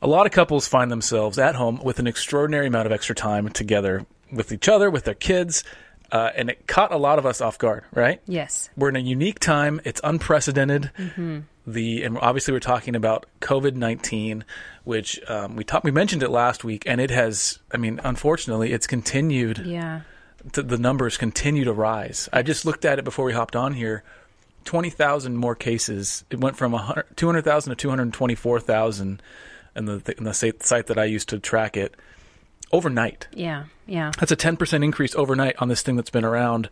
[0.00, 3.48] A lot of couples find themselves at home with an extraordinary amount of extra time
[3.48, 5.64] together with each other, with their kids,
[6.10, 8.20] uh, and it caught a lot of us off guard, right?
[8.26, 8.70] Yes.
[8.76, 9.80] We're in a unique time.
[9.84, 10.90] It's unprecedented.
[10.96, 11.40] Mm-hmm.
[11.66, 14.44] The and obviously we're talking about COVID nineteen,
[14.84, 17.58] which um, we talked we mentioned it last week, and it has.
[17.70, 19.58] I mean, unfortunately, it's continued.
[19.58, 20.00] Yeah.
[20.52, 22.28] To, the numbers continue to rise.
[22.32, 24.02] I just looked at it before we hopped on here.
[24.64, 26.24] Twenty thousand more cases.
[26.30, 26.72] It went from
[27.16, 29.20] 200,000 to two hundred twenty-four thousand,
[29.78, 31.94] in the in the site that I used to track it
[32.72, 33.28] overnight.
[33.32, 33.64] Yeah.
[33.86, 34.10] Yeah.
[34.18, 36.68] That's a 10% increase overnight on this thing that's been around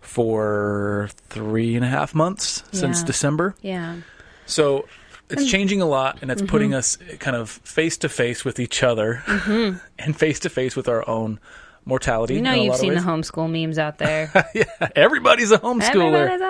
[0.00, 3.56] for three and a half months since December.
[3.62, 3.96] Yeah.
[4.46, 4.86] So
[5.30, 6.50] it's changing a lot and it's Mm-hmm.
[6.50, 9.22] putting us kind of face to face with each other
[9.98, 11.40] and face to face with our own
[11.84, 12.34] mortality.
[12.34, 14.30] You know you've seen the homeschool memes out there.
[14.54, 14.64] yeah,
[14.96, 16.28] everybody's a homeschooler.
[16.30, 16.40] Everybody's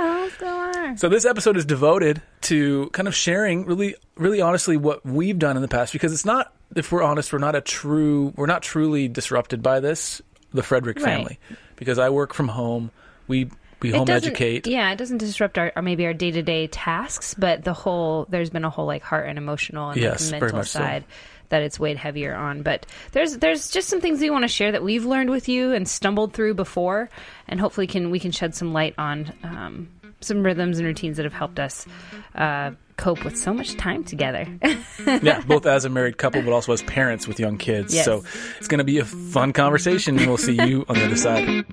[0.41, 0.98] a homeschooler.
[0.98, 5.57] So this episode is devoted to kind of sharing really really honestly what we've done
[5.57, 8.62] in the past because it's not if we're honest we're not a true we're not
[8.62, 10.21] truly disrupted by this
[10.52, 11.04] the Frederick Right.
[11.04, 11.38] family
[11.76, 12.91] because I work from home
[13.26, 16.69] we we home educate Yeah, it doesn't disrupt our, or maybe our day to day
[16.69, 20.41] tasks, but the whole there's been a whole like heart and emotional and Yes, like,
[20.43, 21.02] mental side.
[21.02, 21.15] so.
[21.55, 22.63] That it's weighed heavier on.
[22.63, 25.73] But there's there's just some things we want to share that we've learned with you
[25.73, 27.09] and stumbled through before,
[27.47, 29.88] and hopefully can we can shed some light on um,
[30.24, 31.86] some rhythms and routines that have helped us
[32.34, 34.46] uh, cope with so much time together.
[35.22, 37.94] yeah both as a married couple but also as parents with young kids.
[37.94, 38.04] Yes.
[38.04, 38.24] so
[38.58, 41.64] it's going to be a fun conversation and we'll see you on the other side.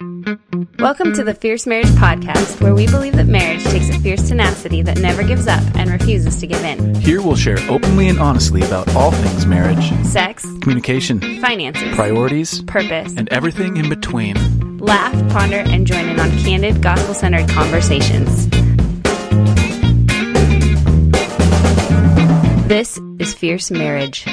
[0.80, 4.82] Welcome to the Fierce Marriage Podcast, where we believe that marriage takes a fierce tenacity
[4.82, 6.96] that never gives up and refuses to give in.
[6.96, 9.92] here we'll share openly and honestly about all things marriage.
[10.06, 11.20] Sex, communication.
[11.40, 12.62] Finances, priorities.
[12.64, 18.50] Purpose, and everything in between laugh, ponder, and join in on candid, gospel centered conversations.
[22.68, 24.26] This is Fierce Marriage.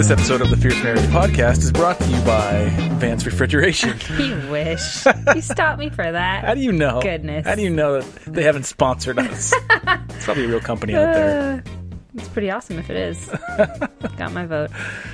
[0.00, 4.50] this episode of the Fierce Marriage Podcast is brought to you by Vance Refrigeration You
[4.50, 5.04] wish.
[5.34, 6.42] You stopped me for that.
[6.42, 7.02] How do you know?
[7.02, 7.46] Goodness.
[7.46, 9.52] How do you know that they haven't sponsored us?
[10.08, 11.62] it's probably a real company out there.
[11.66, 11.79] Uh,
[12.20, 13.28] It's pretty awesome if it is.
[14.16, 14.70] Got my vote.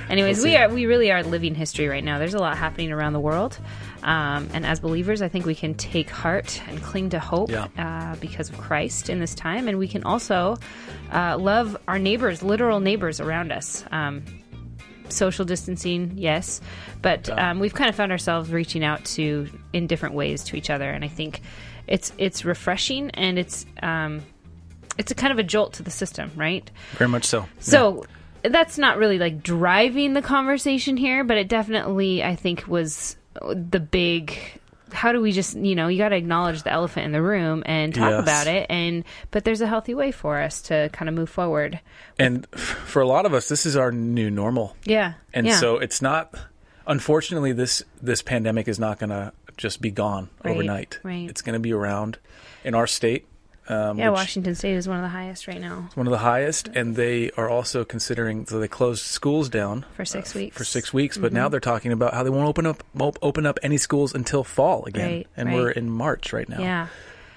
[0.09, 2.19] Anyways, We'll we are we really are living history right now.
[2.19, 3.57] There's a lot happening around the world,
[4.03, 7.67] um, and as believers, I think we can take heart and cling to hope Yeah.
[7.77, 10.57] uh, because of Christ in this time, and we can also
[11.13, 13.83] uh, love our neighbors, literal neighbors around us.
[13.91, 14.23] Um,
[15.09, 16.59] social distancing, yes,
[17.01, 20.69] but um, we've kind of found ourselves reaching out to in different ways to each
[20.69, 21.41] other, and I think
[21.87, 24.21] it's it's refreshing and it's um,
[24.97, 26.69] it's a kind of a jolt to the system, right?
[26.93, 27.45] Very much so.
[27.59, 28.05] So
[28.43, 33.79] that's not really like driving the conversation here, but it definitely I think was the
[33.79, 34.37] big
[34.93, 37.61] how do we just you know you got to acknowledge the elephant in the room
[37.65, 38.21] and talk Yes.
[38.23, 41.79] about it and but there's a healthy way for us to kind of move forward
[42.17, 44.75] And for a lot of us, this is our new normal.
[44.85, 45.59] yeah And yeah.
[45.59, 46.33] so it's not.
[46.87, 50.99] Unfortunately, this this pandemic is not going to just be gone Right, overnight.
[51.03, 51.29] right.
[51.29, 52.17] It's going to be around
[52.63, 53.27] in our state.
[53.69, 56.17] Um, yeah washington state is one of the highest right now is one of the
[56.19, 58.45] highest, and they are also considering.
[58.45, 61.35] So they closed schools down for six weeks Uh, for six weeks, but Mm-hmm.
[61.35, 64.43] now they're talking about how they won't open up op- open up any schools until
[64.43, 65.55] fall again, Right, and right.
[65.55, 66.59] we're in March right now.
[66.59, 66.87] yeah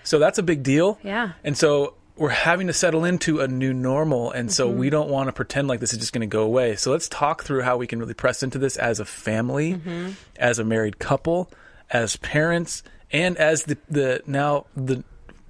[0.05, 0.99] So that's a big deal.
[1.03, 4.31] yeah And so we're having to settle into a new normal.
[4.31, 4.79] And so Mm-hmm.
[4.79, 6.77] we don't want to pretend like this is just going to go away.
[6.77, 10.11] So let's talk through how we can really press into this as a family, Mm-hmm.
[10.37, 11.51] as a married couple,
[11.91, 15.03] as parents, and as the, the now the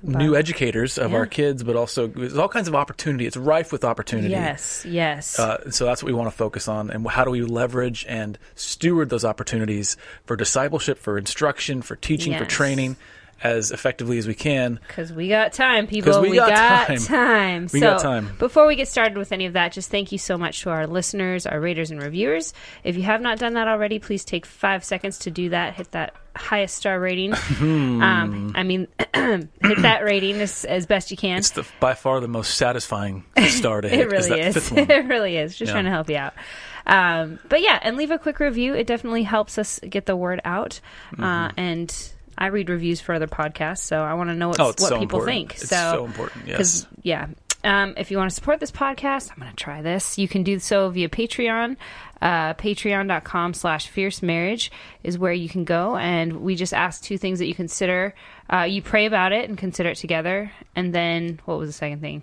[0.03, 1.19] new educators of Yeah.
[1.19, 3.27] our kids, but also there's all kinds of opportunity.
[3.27, 4.31] It's rife with opportunity.
[4.31, 7.43] yes yes Uh, so that's what we want to focus on, and how do we
[7.43, 12.97] leverage and steward those opportunities for discipleship, for instruction, for teaching, for training,
[13.43, 14.78] as effectively as we can.
[14.87, 16.21] Because we got time, people.
[16.21, 16.99] we got time.
[17.05, 17.62] time.
[17.73, 18.37] We so, got time.
[18.39, 20.87] Before we get started with any of that, just thank you so much to our
[20.87, 22.53] listeners, our raters, and reviewers.
[22.84, 25.75] If you have not done that already, please take five seconds to do that.
[25.75, 27.34] Hit that highest star rating.
[27.61, 31.38] Um, I mean, hit that rating as, as best you can.
[31.38, 34.00] It's the by far the most satisfying star to hit.
[34.00, 34.70] It is really is.
[34.70, 34.91] one.
[34.91, 35.56] it really is.
[35.56, 35.73] Just Yeah.
[35.73, 36.35] trying to help you out.
[36.87, 38.75] Um, but yeah, and leave a quick review.
[38.75, 40.81] It definitely helps us get the word out.
[41.12, 41.23] Mm-hmm.
[41.25, 44.82] Uh, and I read reviews for other podcasts, so I want to know Oh, it's
[44.82, 45.26] what so people important.
[45.28, 45.52] think.
[45.56, 46.87] It's so, so important, yes.
[47.02, 47.26] Yeah,
[47.62, 50.19] um, if you want to support this podcast, I'm going to try this.
[50.19, 51.76] You can do so via Patreon.
[52.22, 54.72] Uh, Patreon.com slash fierce marriage
[55.02, 55.96] is where you can go.
[55.96, 58.14] And we just ask two things that you consider.
[58.50, 60.50] Uh, you pray about it and consider it together.
[60.75, 62.22] And then, what was the second thing?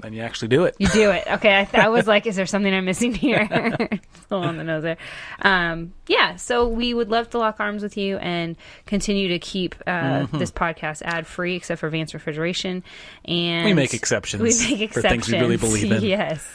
[0.00, 0.76] Then you actually do it.
[0.78, 1.24] You do it.
[1.26, 1.52] Okay.
[1.54, 3.46] I, I was like, is there something I'm missing here?
[4.22, 4.96] Still on the nose there.
[5.42, 6.36] Um, yeah.
[6.36, 8.56] So we would love to lock arms with you and
[8.86, 10.38] continue to keep uh, Mm-hmm.
[10.38, 12.82] this podcast ad free, except for Vance Refrigeration.
[13.24, 16.02] And We make exceptions We make exceptions for things we really believe in.
[16.04, 16.46] yes.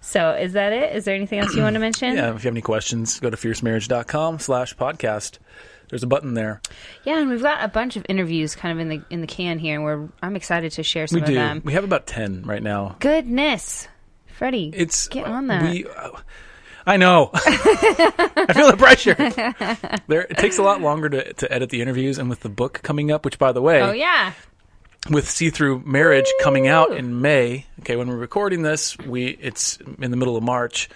[0.00, 0.94] So is that it?
[0.96, 2.16] Is there anything else you want to mention?
[2.16, 5.38] Yeah, if you have any questions, go to fiercemarriage.com slash podcast.
[5.90, 6.60] There's a button there.
[7.04, 9.58] Yeah, and we've got a bunch of interviews kind of in the in the can
[9.58, 11.34] here, and we're I'm excited to share some We of do.
[11.34, 11.62] them.
[11.64, 12.96] We have about 10 right now.
[13.00, 13.86] Goodness,
[14.26, 15.62] Freddie, It's get on that.
[15.62, 16.10] We, uh,
[16.86, 17.30] I know.
[17.34, 19.14] I feel the pressure.
[20.06, 22.80] There, it takes a lot longer to, to edit the interviews, and with the book
[22.82, 24.32] coming up, which by the way, oh yeah,
[25.10, 27.66] with See Through Marriage coming out in May.
[27.80, 30.88] Okay, when we're recording this, we it's in the middle of March,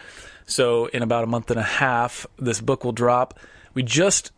[0.46, 3.38] so in about a month and a half, this book will drop.
[3.74, 4.32] We just,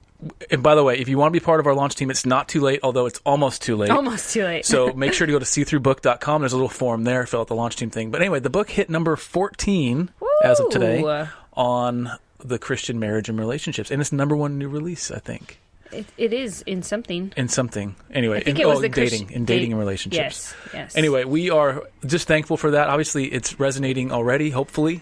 [0.51, 2.27] and by the way, if you want to be part of our launch team, it's
[2.27, 3.91] not too late, although it's almost too late.
[3.91, 4.67] almost too late.
[4.67, 6.43] So make sure to go to seethroughbook.com.
[6.43, 8.11] There's a little form there, fill out the launch team thing.
[8.11, 10.11] But anyway, the book hit number 14
[10.45, 15.11] as of today on the Christian marriage and relationships, and it's number one new release,
[15.11, 15.59] I think,
[15.93, 17.33] it, it is in something.
[17.37, 17.95] in something.
[18.13, 20.55] Anyway, I think in, it was oh, the dating, in dating and relationships.
[20.65, 20.97] Yes, yes.
[20.97, 22.89] Anyway, we are just thankful for that.
[22.89, 25.01] Obviously, it's resonating already, hopefully,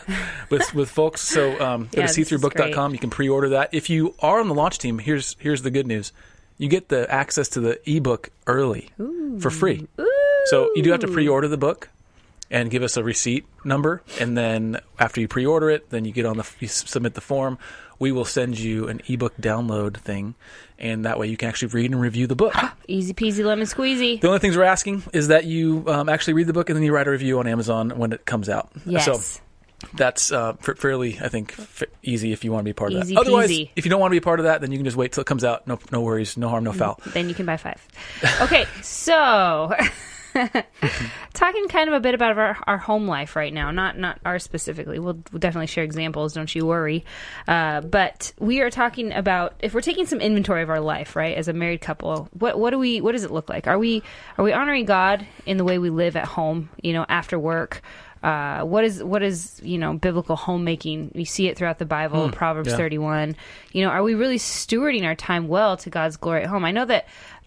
[0.50, 1.20] with with folks.
[1.22, 2.92] So um, go Yeah, to this is seethroughbook.com.
[2.92, 3.70] You can pre-order that.
[3.72, 6.12] If you are on the launch team, here's here's the good news:
[6.58, 8.90] you get the access to the ebook early
[9.40, 9.86] for free.
[10.00, 10.10] Ooh.
[10.46, 11.90] So you do have to pre-order the book
[12.50, 16.24] and give us a receipt number, and then after you pre-order it, then you get
[16.26, 17.58] on the you submit the form.
[17.98, 20.34] We will send you an ebook download thing,
[20.78, 22.54] and that way you can actually read and review the book.
[22.88, 24.20] Easy peasy lemon squeezy.
[24.20, 26.82] The only things we're asking is that you um, actually read the book and then
[26.84, 28.70] you write a review on Amazon when it comes out.
[28.84, 29.04] Yes.
[29.06, 29.40] So
[29.94, 33.02] that's uh, fa- fairly, I think, f- easy if you want to be part of
[33.02, 33.20] Easy that.
[33.22, 33.70] Otherwise, peasy.
[33.76, 35.20] if you don't want to be part of that, then you can just wait till
[35.22, 35.66] it comes out.
[35.66, 36.98] No, no worries, no harm, no foul.
[37.08, 37.86] then you can buy five.
[38.42, 39.72] Okay, so
[41.32, 44.44] talking kind of a bit about our, our home life right now, not not ours
[44.44, 44.98] specifically.
[44.98, 46.32] We'll, we'll definitely share examples.
[46.32, 47.04] Don't you worry.
[47.48, 51.36] Uh, but we are talking about if we're taking some inventory of our life, right,
[51.36, 52.28] as a married couple.
[52.32, 53.66] What what do we what does it look like?
[53.66, 54.02] Are we
[54.38, 56.70] are we honoring God in the way we live at home?
[56.82, 57.82] You know, after work.
[58.22, 61.12] Uh, what is what is you know biblical homemaking?
[61.14, 62.76] We see it throughout the Bible, Proverbs yeah.
[62.76, 63.36] thirty one.
[63.72, 66.64] You know, are we really stewarding our time well to God's glory at home?
[66.64, 67.06] I know that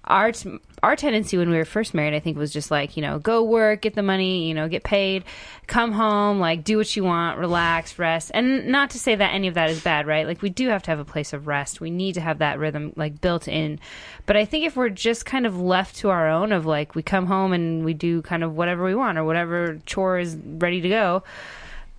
[0.09, 3.01] our t- our tendency when we were first married, I think, was just like you
[3.01, 5.23] know, go work, get the money, you know, get paid,
[5.67, 8.31] come home, like do what you want, relax, rest.
[8.33, 10.27] And not to say that any of that is bad, right?
[10.27, 11.79] Like we do have to have a place of rest.
[11.79, 13.79] We need to have that rhythm like built in.
[14.25, 17.03] But I think if we're just kind of left to our own, of like we
[17.03, 20.81] come home and we do kind of whatever we want or whatever chore is ready
[20.81, 21.23] to go,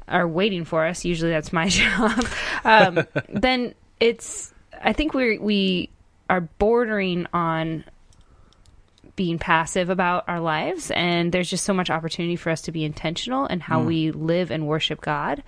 [0.09, 1.05] are waiting for us.
[1.05, 2.27] Usually that's my job.
[2.65, 4.53] Um, then it's.
[4.83, 5.91] I think we we
[6.31, 7.85] are bordering on
[9.21, 12.85] being passive about our lives and there's just so much opportunity for us to be
[12.87, 13.63] intentional in Mm.
[13.63, 15.43] how we live and worship god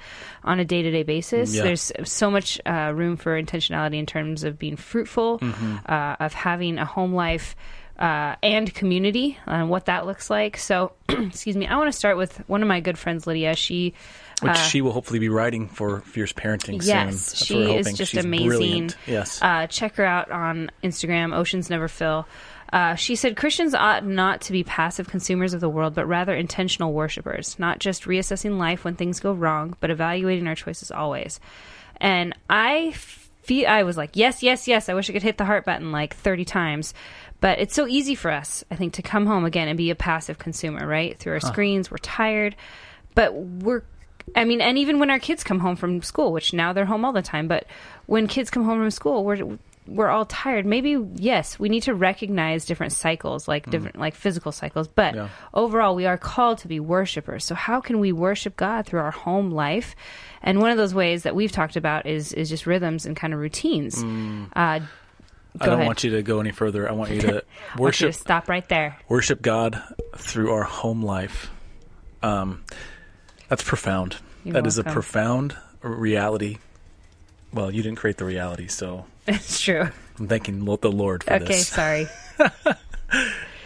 [0.45, 1.63] on a day-to-day basis Yeah.
[1.63, 5.77] there's so much uh, room for intentionality in terms of being fruitful Mm-hmm.
[5.91, 7.57] uh, of having a home life
[7.99, 12.19] uh, and community and what that looks like so excuse me i want to start
[12.19, 13.95] with one of my good friends lydia she
[14.43, 16.97] Which she will hopefully be writing for Fierce Parenting soon.
[16.97, 18.49] Uh, Yes, That's she is just She's amazing.
[18.49, 18.97] Brilliant.
[19.07, 19.41] Yes.
[19.41, 22.27] Uh, check her out on Instagram, Oceans Never Fill.
[22.73, 26.35] Uh, she said Christians ought not to be passive consumers of the world, but rather
[26.35, 31.39] intentional worshipers, not just reassessing life when things go wrong, but evaluating our choices always.
[31.99, 32.93] And I
[33.43, 34.89] feel I was like, yes, yes, yes.
[34.89, 36.95] I wish I could hit the heart button like 30 times.
[37.41, 39.97] But it's so easy for us, I think, to come home again and be a
[39.97, 41.19] passive consumer, right?
[41.19, 42.57] Through our screens, we're tired,
[43.15, 43.83] but we're
[44.37, 47.05] I mean, and even when our kids come home from school, which now they're home
[47.05, 47.67] all the time, but
[48.07, 50.65] when kids come home from school, we're we're all tired.
[50.65, 55.29] Maybe yes, we need to recognize different cycles, like different like physical cycles, but Yeah.
[55.53, 57.45] overall we are called to be worshipers.
[57.45, 59.97] So how can we worship God through our home life?
[60.43, 63.35] And one of those ways that we've talked about is is just rhythms and kind
[63.35, 64.03] of routines.
[64.03, 64.07] Uh,
[64.57, 64.81] I
[65.59, 65.87] don't ahead.
[65.87, 66.89] want you to go any further.
[66.89, 67.41] I want you to want you
[67.77, 68.97] to worship stop right there.
[69.09, 69.83] worship God
[70.17, 71.51] through our home life.
[72.23, 72.65] Um,
[73.49, 74.17] that's profound.
[74.45, 76.59] You're That is a profound reality.
[77.53, 79.89] Well, you didn't create the reality, so it's true.
[80.19, 81.69] I'm thanking the Lord for Okay, this.
[81.69, 82.07] sorry.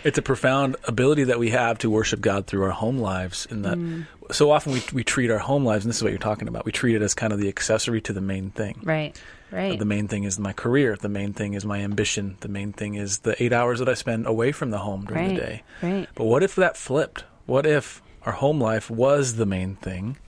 [0.05, 3.45] It's a profound ability that we have to worship God through our home lives.
[3.51, 4.07] In that, Mm.
[4.31, 6.65] so often we we treat our home lives, and this is what you're talking about.
[6.65, 8.79] We treat it as kind of the accessory to the main thing.
[8.85, 9.21] Right.
[9.51, 9.77] Right.
[9.77, 10.95] The main thing is my career.
[11.01, 12.37] The main thing is my ambition.
[12.39, 15.27] The main thing is the eight hours that I spend away from the home during
[15.31, 15.35] right.
[15.35, 15.63] the day.
[15.83, 16.09] Right.
[16.15, 17.25] But what if that flipped?
[17.47, 20.19] What if our home life was the main thing,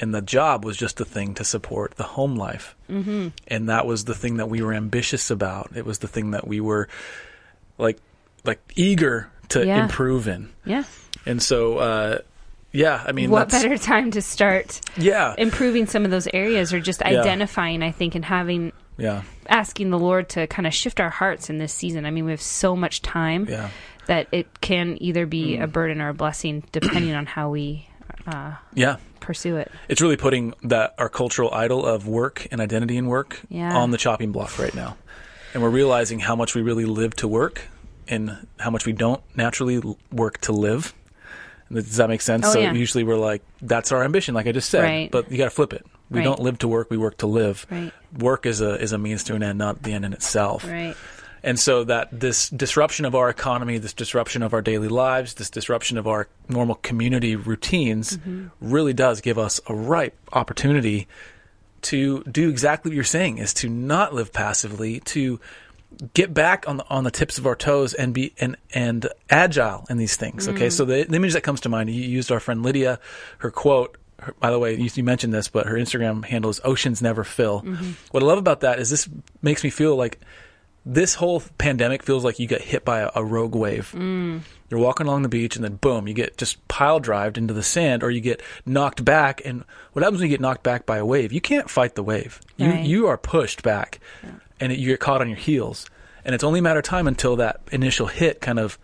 [0.00, 2.74] and the job was just a thing to support the home life?
[2.88, 3.28] Mm-hmm.
[3.48, 5.70] And that was the thing that we were ambitious about.
[5.76, 6.88] It was the thing that we were
[7.78, 7.98] like,
[8.44, 9.82] like eager to Yeah.
[9.82, 10.48] improve in.
[10.64, 10.84] Yeah.
[11.26, 12.18] And so, uh,
[12.72, 16.80] yeah, I mean, what better time to start yeah, improving some of those areas or
[16.80, 21.10] just identifying, I think, and having yeah, asking the Lord to kind of shift our
[21.10, 22.06] hearts in this season.
[22.06, 23.70] I mean, we have so much time yeah,
[24.06, 25.64] that it can either be Mm.
[25.64, 27.88] a burden or a blessing depending on how we
[28.26, 28.96] uh, yeah.
[29.20, 29.70] pursue it.
[29.88, 33.76] It's really putting that our cultural idol of work and identity in work Yeah.
[33.76, 34.96] on the chopping block right now,
[35.54, 37.62] and we're realizing how much we really live to work
[38.08, 40.94] and how much we don't naturally work to live.
[41.72, 42.46] Does that make sense?
[42.48, 42.72] Oh, so yeah.
[42.72, 44.82] usually we're like, that's our ambition, like I just said.
[44.82, 45.10] Right.
[45.10, 45.86] But you got to flip it.
[46.10, 46.24] We Right.
[46.24, 47.64] don't live to work; we work to live.
[47.70, 47.92] Right.
[48.18, 50.66] Work is a is a means to an end, not the end in itself.
[50.66, 50.96] Right.
[51.42, 55.50] And so that this disruption of our economy, this disruption of our daily lives, this
[55.50, 58.48] disruption of our normal community routines mm-hmm.
[58.60, 61.08] really does give us a ripe opportunity
[61.82, 65.40] to do exactly what you're saying is to not live passively, to
[66.14, 69.86] get back on the on the tips of our toes and be and and agile
[69.90, 70.48] in these things.
[70.48, 70.72] Okay, mm.
[70.72, 72.98] so the, the image that comes to mind, you used our friend Lydia,
[73.38, 73.96] her quote.
[74.18, 77.24] Her, by the way, you, you mentioned this, but her Instagram handle is "Oceans Never
[77.24, 77.92] Fill." Mm-hmm.
[78.10, 79.08] What I love about that is this
[79.42, 80.20] makes me feel like
[80.92, 83.92] this whole pandemic feels like you get hit by a, a rogue wave.
[83.96, 84.40] Mm.
[84.68, 87.62] You're walking along the beach, and then boom, you get just pile drived into the
[87.62, 89.40] sand, or you get knocked back.
[89.44, 91.32] And what happens when you get knocked back by a wave?
[91.32, 92.40] You can't fight the wave.
[92.56, 92.84] You Right.
[92.84, 94.00] you are pushed back,
[94.58, 95.88] and it, you get caught on your heels.
[96.24, 98.78] And it's only a matter of time until that initial hit kind of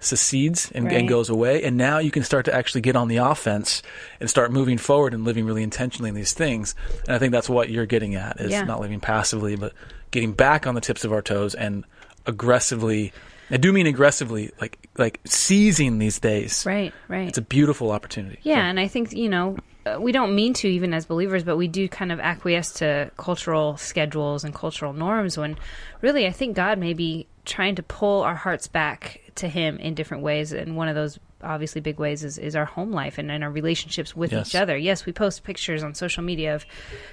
[0.00, 1.62] secedes and, and goes away.
[1.62, 3.82] And now you can start to actually get on the offense
[4.20, 6.74] and start moving forward and living really intentionally in these things.
[7.06, 8.64] And I think that's what you're getting at is Yeah.
[8.64, 9.72] not living passively, but
[10.14, 11.84] getting back on the tips of our toes and
[12.24, 13.12] aggressively.
[13.50, 16.64] I do mean aggressively, like like seizing these days.
[16.64, 16.94] Right.
[17.08, 17.28] Right.
[17.28, 18.38] It's a beautiful opportunity.
[18.42, 21.56] Yeah, and I think you know uh, we don't mean to even as believers, but
[21.56, 25.58] we do kind of acquiesce to cultural schedules and cultural norms when
[26.00, 29.94] really I think God may be trying to pull our hearts back to Him in
[29.94, 33.30] different ways, and one of those obviously big ways is, is our home life and,
[33.30, 34.48] and our relationships with Yes.
[34.48, 34.76] each other.
[34.76, 36.64] Yes, we post pictures on social media of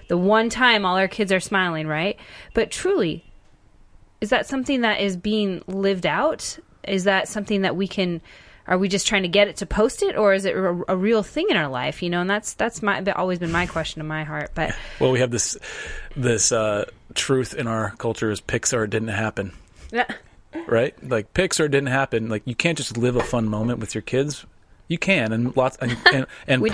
[0.07, 2.17] the one time all our kids are smiling, right?
[2.53, 3.23] But truly,
[4.21, 6.57] is that something that is being lived out?
[6.87, 8.21] Is that something that we can?
[8.67, 10.95] Are we just trying to get it to post it, or is it a, a
[10.95, 12.01] real thing in our life?
[12.03, 14.51] You know, and that's that's my always been my question in my heart.
[14.53, 15.57] But Well, we have this
[16.15, 16.85] this uh,
[17.15, 19.53] truth in our culture is Pixar didn't happen.
[20.67, 20.95] Right?
[21.07, 22.29] Like Pixar didn't happen.
[22.29, 24.45] Like you can't just live a fun moment with your kids.
[24.87, 26.65] You can, and lots, and and, and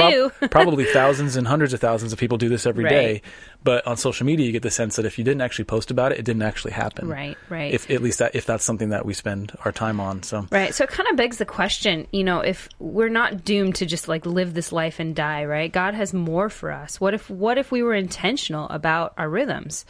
[0.50, 3.12] probably thousands and hundreds of thousands of people do this every day.
[3.12, 3.24] Right.
[3.64, 6.12] But on social media, you get the sense that if you didn't actually post about
[6.12, 7.08] it, it didn't actually happen.
[7.08, 7.72] Right, right.
[7.72, 10.24] If at least that if that's something that we spend our time on.
[10.24, 10.74] So Right.
[10.74, 14.08] So it kind of begs the question, you know, if we're not doomed to just
[14.08, 15.72] like live this life and die, right?
[15.72, 17.00] God has more for us.
[17.00, 19.86] What if what if we were intentional about our rhythms?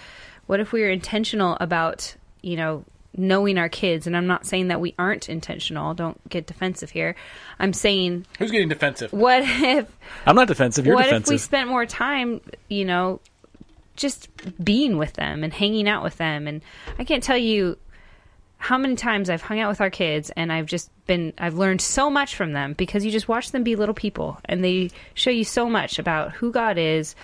[0.47, 2.83] What if we were intentional about, you know,
[3.17, 4.07] knowing our kids?
[4.07, 5.93] And I'm not saying that we aren't intentional.
[5.93, 7.15] Don't get defensive here.
[7.59, 9.11] I'm saying who's getting defensive?
[9.11, 9.87] what if
[10.25, 10.85] I'm not defensive.
[10.85, 11.27] You're what defensive.
[11.27, 13.19] if we spent more time, you know,
[13.95, 14.29] just
[14.63, 16.47] being with them and hanging out with them?
[16.47, 16.61] And
[16.99, 17.77] I can't tell you
[18.59, 21.81] how many times I've hung out with our kids and I've just been, I've learned
[21.81, 25.29] so much from them because you just watch them be little people and they show
[25.29, 27.15] you so much about who God is,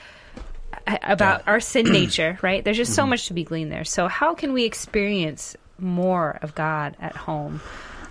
[0.88, 2.64] a- about our sin nature, right?
[2.64, 3.12] There's just so mm-hmm.
[3.12, 3.84] much to be gleaned there.
[3.84, 7.62] So, how can we experience more of God at home?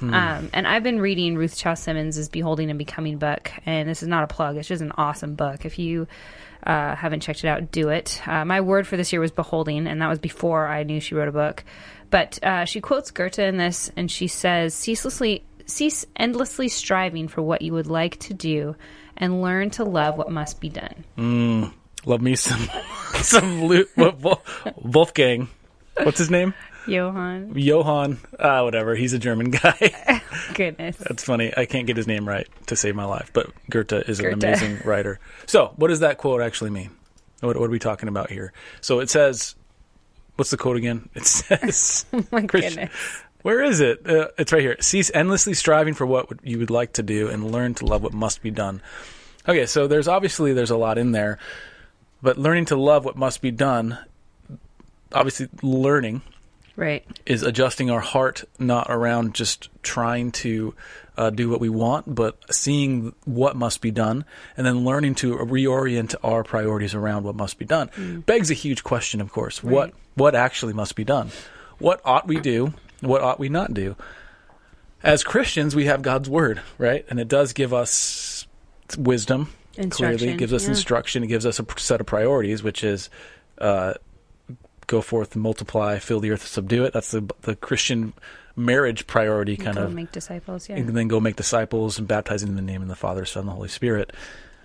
[0.01, 4.09] Um, and I've been reading Ruth Chou Simons' Beholding and Becoming book, and this is
[4.09, 4.57] not a plug.
[4.57, 5.65] It's just an awesome book.
[5.65, 6.09] If you
[6.67, 8.21] uh, haven't checked it out, do it.
[8.27, 11.15] Uh, my word for this year was beholding, and that was before I knew she
[11.15, 11.63] wrote a book.
[12.11, 17.41] But uh, she quotes Goethe in this, and she says, "Ceaselessly, cease endlessly striving for
[17.41, 18.75] what you would like to do,
[19.17, 21.05] and learn to love what must be done."
[22.05, 22.69] Love me some
[23.23, 24.43] some Lu- Wo- Wo-
[24.75, 25.49] Wolfgang.
[26.03, 26.55] What's his name?
[26.87, 28.19] Johann, Johann.
[28.39, 28.95] Ah, whatever.
[28.95, 30.21] He's a German guy.
[30.55, 31.53] goodness, That's funny.
[31.57, 34.81] I can't get his name right to save my life, but Goethe is an amazing
[34.85, 35.19] writer.
[35.47, 36.91] So, what does that quote actually mean?
[37.41, 38.53] What, what are we talking about here?
[38.81, 39.55] So it says,
[40.37, 41.09] what's the quote again?
[41.15, 43.23] It says, my Christian- goodness.
[43.43, 44.09] where is it?
[44.09, 44.77] Uh, it's right here.
[44.81, 48.13] Cease endlessly striving for what you would like to do and learn to love what
[48.13, 48.81] must be done.
[49.49, 51.39] Okay, so there's obviously there's a lot in there,
[52.23, 53.99] but learning to love what must be done,
[55.13, 56.23] obviously learning
[56.75, 60.75] Right, is adjusting our heart not around just trying to
[61.19, 64.25] uh, do what we want, but seeing what must be done,
[64.57, 68.23] and then learning to reorient our priorities around what must be done.
[68.25, 69.63] Begs a huge question, of course.
[69.63, 71.31] What what actually must be done?
[71.79, 72.75] What ought we do?
[73.01, 73.97] What ought we not do?
[75.03, 77.05] As Christians, we have God's word, right?
[77.11, 78.47] And it does give us
[78.97, 79.53] wisdom.
[79.91, 80.71] Clearly, it gives us yeah.
[80.71, 81.25] instruction.
[81.25, 83.11] It gives us a set of priorities, which is
[83.59, 83.95] uh,
[84.87, 86.93] go forth and multiply, fill the earth, subdue it.
[86.93, 88.13] That's the the Christian
[88.57, 90.69] marriage priority kind Go of make disciples.
[90.69, 90.77] Yeah.
[90.77, 93.49] and then go make disciples and baptizing in the name of the Father, Son, and
[93.49, 94.13] the Holy Spirit.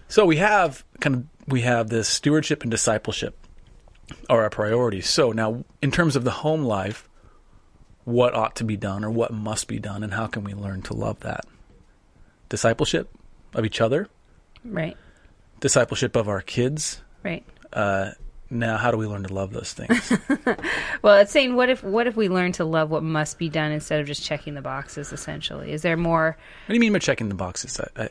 [0.10, 3.38] So we have kind of we have this stewardship and discipleship
[4.30, 5.10] are our priorities.
[5.10, 7.08] So now, in terms of the home life,
[8.06, 10.82] what ought to be done or what must be done, and how can we learn
[10.84, 11.46] to love that?
[12.50, 13.10] Discipleship
[13.54, 14.08] of each other,
[14.64, 14.96] Right.
[15.60, 17.02] discipleship of our kids.
[17.24, 17.44] Right.
[17.74, 18.12] Uh,
[18.50, 20.14] now, how do we learn to love those things?
[21.04, 23.72] Well, it's saying what if what if we learn to love what must be done
[23.72, 25.14] instead of just checking the boxes?
[25.14, 26.36] Essentially, is there more?
[26.66, 27.80] what do you mean by checking the boxes?
[27.80, 28.10] I, I,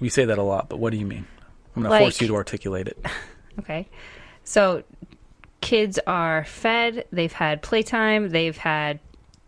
[0.00, 1.26] we say that a lot, but what do you mean?
[1.74, 3.04] I'm going to force you to articulate it.
[3.58, 3.86] Okay,
[4.44, 4.82] so
[5.60, 7.04] kids are fed.
[7.12, 8.30] They've had playtime.
[8.30, 8.98] They've had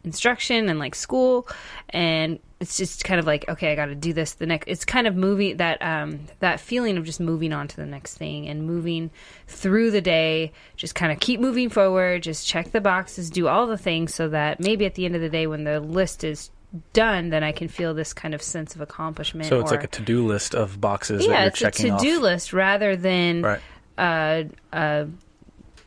[0.05, 1.49] instruction and like school,
[1.89, 4.33] and it's just kind of like okay, I got to do this.
[4.35, 7.77] The next, it's kind of moving that um that feeling of just moving on to
[7.77, 9.11] the next thing and moving
[9.47, 10.53] through the day.
[10.77, 12.23] Just kind of keep moving forward.
[12.23, 15.21] Just check the boxes, do all the things, so that maybe at the end of
[15.21, 16.51] the day, when the list is
[16.93, 19.47] done, then I can feel this kind of sense of accomplishment.
[19.49, 21.97] So it's or- like a to-do list of boxes that yeah, you're it's a checking
[21.97, 22.23] to-do off.
[22.23, 23.61] list rather than Right.
[23.97, 25.07] a, a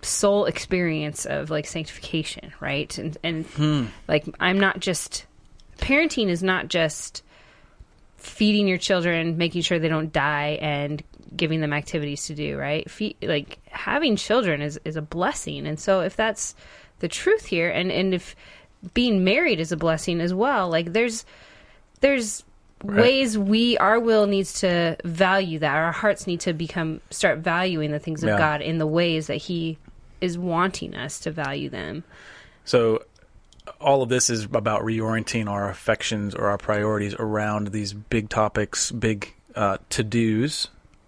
[0.02, 2.98] soul experience of like sanctification, right?
[2.98, 3.86] And and Hmm.
[4.08, 5.26] like I'm not just
[5.78, 7.24] parenting is not just
[8.18, 11.02] feeding your children, making sure they don't die, and
[11.36, 12.90] giving them activities to do, right?
[12.90, 16.56] Fe- like having children is is a blessing, and so if that's
[17.00, 18.36] the truth here, and and if
[18.94, 21.26] being married is a blessing as well, like there's
[22.02, 22.44] there's
[22.84, 23.02] Right.
[23.02, 27.92] ways we our will needs to value that our hearts need to become start valuing
[27.92, 28.38] the things of Yeah.
[28.38, 29.80] god in the ways that he
[30.22, 32.04] is wanting us to value them
[32.66, 33.02] So
[33.80, 38.92] all of this is about reorienting our affections or our priorities around these big topics,
[38.92, 40.68] big uh, to dos,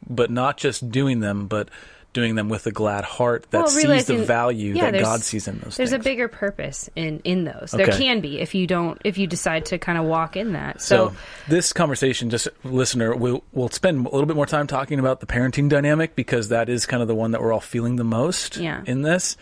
[0.09, 1.69] but not just doing them, but
[2.11, 5.47] doing them with a glad heart that Well, sees the value yeah, that God sees
[5.47, 5.93] in those there's things.
[5.93, 7.99] a bigger purpose in in those there Okay.
[7.99, 11.09] can be if you don't if you decide to kind of walk in that so,
[11.09, 11.15] so,
[11.47, 15.27] this conversation, just listener, we'll, we'll spend a little bit more time talking about the
[15.27, 18.57] parenting dynamic because that is kind of the one that we're all feeling the most
[18.57, 18.81] Yeah.
[18.87, 19.37] in this.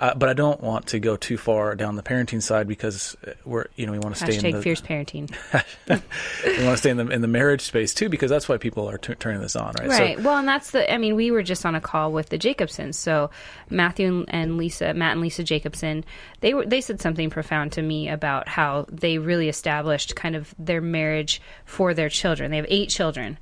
[0.00, 3.66] Uh, but I don't want to go too far down the parenting side because we're,
[3.76, 5.30] you know, we want to stay in the fierce parenting
[5.88, 8.88] we want to stay in the in the marriage space too because that's why people
[8.88, 9.88] are t- turning this on, right?
[9.88, 10.16] Right.
[10.16, 10.90] So, well, and that's the.
[10.90, 12.94] I mean, we were just on a call with the Jacobsons.
[12.94, 13.28] So
[13.68, 16.02] Matthew and Lisa, Matt and Lisa Jacobson,
[16.40, 20.54] they were they said something profound to me about how they really established kind of
[20.58, 22.50] their marriage for their children.
[22.50, 23.38] They have eight children,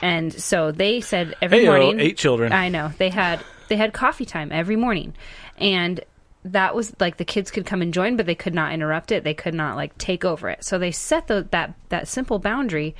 [0.00, 2.00] and so they said every Heyo, morning.
[2.00, 2.50] eight children.
[2.54, 5.14] I know they had they had coffee time every morning,
[5.62, 6.00] and
[6.44, 9.22] that was like the kids could come and join, but they could not interrupt it.
[9.22, 10.64] They could not like take over it.
[10.64, 12.94] So they set the, that that simple boundary.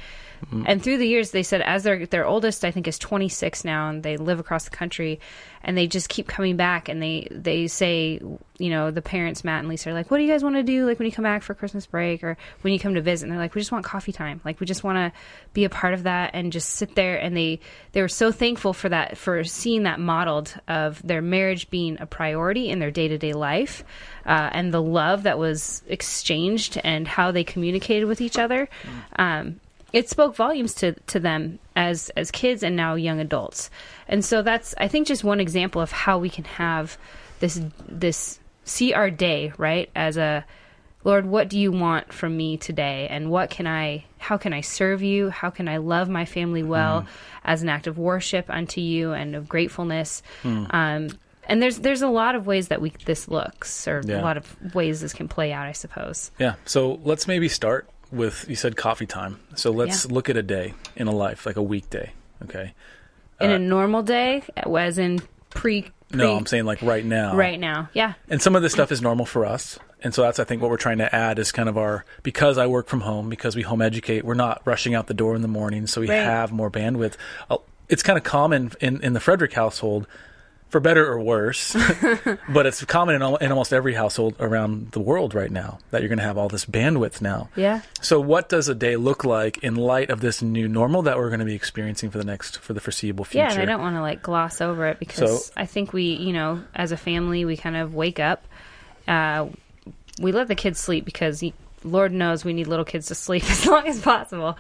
[0.67, 3.89] And through the years, they said as their their oldest, I think, is 26 now,
[3.89, 5.21] and they live across the country,
[5.63, 6.89] and they just keep coming back.
[6.89, 8.21] And they they say,
[8.59, 10.63] you know, the parents, Matt and Lisa, are like, "What do you guys want to
[10.63, 10.87] do?
[10.87, 13.33] Like when you come back for Christmas break, or when you come to visit?" And
[13.33, 14.41] they're like, "We just want coffee time.
[14.45, 15.19] Like we just want to
[15.53, 17.61] be a part of that and just sit there." And they
[17.93, 22.07] they were so thankful for that for seeing that modeled of their marriage being a
[22.07, 23.85] priority in their day to day life,
[24.27, 28.69] uh, and the love that was exchanged and how they communicated with each other.
[29.17, 29.61] Um,
[29.93, 33.71] it spoke volumes to to them as as kids and now young adults.
[34.09, 36.97] And so that's I think just one example of how we can have
[37.41, 39.91] this this see our day, right?
[39.95, 40.45] As a
[41.05, 43.09] Lord, what do you want from me today?
[43.11, 45.31] And what can I how can I serve you?
[45.31, 47.07] How can I love my family well
[47.45, 50.23] as an act of worship unto you and of gratefulness?
[50.45, 51.09] Um
[51.49, 54.21] and there's there's a lot of ways that we this looks, or Yeah.
[54.21, 56.31] a lot of ways this can play out, I suppose.
[56.39, 56.55] yeah.
[56.65, 59.40] So let's maybe start with you said coffee time.
[59.55, 60.14] So let's Yeah.
[60.14, 62.12] look at a day in a life, like a weekday.
[62.44, 62.75] Okay.
[63.40, 65.18] In a normal day, as in
[65.51, 67.35] pre, pre No, I'm saying like right now.
[67.35, 69.79] right now, yeah, And some of this stuff is normal for us.
[70.05, 72.59] And so that's, I think, what we're trying to add is kind of our, because
[72.59, 75.42] I work from home, because we home educate, we're not rushing out the door in
[75.42, 76.16] the morning, so we Right.
[76.16, 77.14] have more bandwidth.
[77.51, 80.07] Uh, It's kind of common in, in the Frederick household,
[80.73, 81.73] for better or worse,
[82.49, 86.09] but it's common in, in almost every household around the world right now that you're
[86.09, 87.49] going to have all this bandwidth now.
[87.55, 87.83] yeah.
[88.01, 91.29] So, what does a day look like in light of this new normal that we're
[91.29, 93.45] going to be experiencing for the next, for the foreseeable future?
[93.45, 96.15] Yeah, and I don't want to like gloss over it because So- I think we,
[96.15, 98.45] you know, as a family, we kind of wake up.
[99.07, 99.49] Uh,
[100.21, 101.55] we let the kids sleep because he,
[101.85, 104.57] Lord knows we need little kids to sleep as long as possible.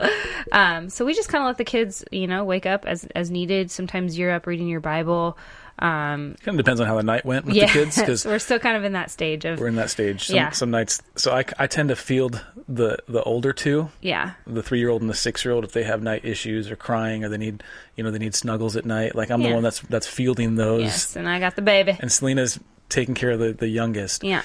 [0.50, 3.30] Um, so we just kind of let the kids, you know, wake up as as
[3.30, 3.70] needed.
[3.70, 5.38] Sometimes you're up reading your Bible.
[5.78, 8.38] Um, Kind of depends on how the night went with yeah, the kids because we're
[8.38, 10.26] still kind of in that stage of we're in that stage.
[10.26, 10.50] Some, Yeah.
[10.50, 14.78] some nights, so I, I tend to field the the older two, yeah, the three
[14.78, 17.28] year old and the six year old, if they have night issues or crying or
[17.28, 17.62] they need,
[17.96, 19.14] you know, they need snuggles at night.
[19.14, 21.96] Like I'm the one that's that's fielding those, yes, and I got the baby.
[21.98, 24.22] and Selena's taking care of the, the youngest.
[24.22, 24.42] Yeah.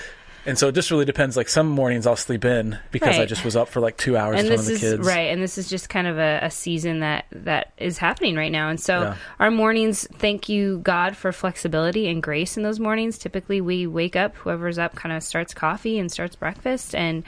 [0.47, 1.35] And so it just really depends.
[1.37, 4.39] Like some mornings I'll sleep in because I just was up for like two hours
[4.39, 5.07] and with this the is kids.
[5.07, 8.51] right and this is just kind of a, a season that that is happening right
[8.51, 9.15] now and so Yeah.
[9.39, 14.15] our mornings thank you god for flexibility and grace in those mornings typically we wake
[14.15, 17.23] up whoever's up kind of starts coffee and starts breakfast and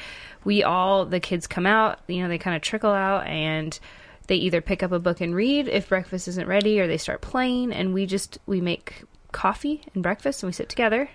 [0.45, 3.79] we all the kids come out you know they kind of trickle out and
[4.27, 7.19] they either pick up a book and read if breakfast isn't ready or they start
[7.21, 9.03] playing and we just we make
[9.33, 11.09] coffee and breakfast and we sit together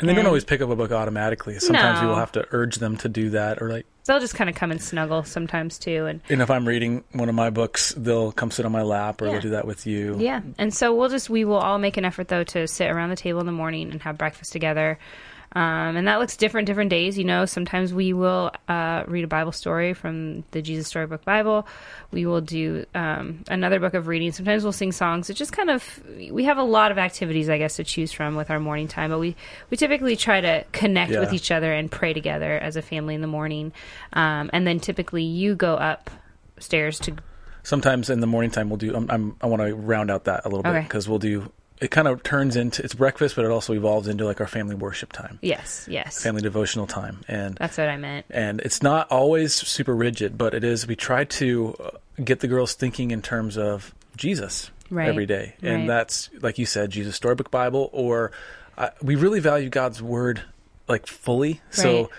[0.00, 1.58] And they don't always pick up a book automatically.
[1.58, 2.08] Sometimes we No.
[2.12, 4.70] will have to urge them to do that, or like, they'll just kind of come
[4.72, 8.50] and snuggle sometimes too and and if I'm reading one of my books, they'll come
[8.50, 9.32] sit on my lap, or Yeah.
[9.32, 10.16] they'll do that with you.
[10.18, 10.40] Yeah.
[10.58, 13.16] And so we'll just, we will all make an effort though to sit around the
[13.16, 14.98] table in the morning and have breakfast together.
[15.52, 17.18] Um, and that looks different different days.
[17.18, 21.66] You know, sometimes we will uh, read a Bible story from the Jesus Storybook Bible.
[22.12, 24.30] We will do um, another book of reading.
[24.30, 25.28] Sometimes we'll sing songs.
[25.28, 28.36] It just kind of we have a lot of activities, I guess, to choose from
[28.36, 29.10] with our morning time.
[29.10, 29.34] But we
[29.70, 31.20] we typically try to connect Yeah.
[31.20, 33.72] with each other and pray together as a family in the morning.
[34.12, 37.16] Um, and then typically you go upstairs to
[37.62, 38.94] Sometimes in the morning time we'll do.
[38.96, 41.50] I'm I want to round out that a little bit because we'll do.
[41.80, 44.74] It kind of turns into it's breakfast, but it also evolves into like our family
[44.74, 48.26] worship time, yes, yes, family devotional time, and that's what I meant.
[48.30, 50.86] and it's not always super rigid, but it is.
[50.86, 55.08] We try to uh, get the girls thinking in terms of Jesus Right.
[55.08, 55.70] every day, Right.
[55.72, 58.32] and that's like you said, Jesus Storybook Bible, or
[58.76, 60.42] uh, we really value God's Word
[60.88, 61.52] like fully.
[61.52, 61.60] Right.
[61.70, 62.10] So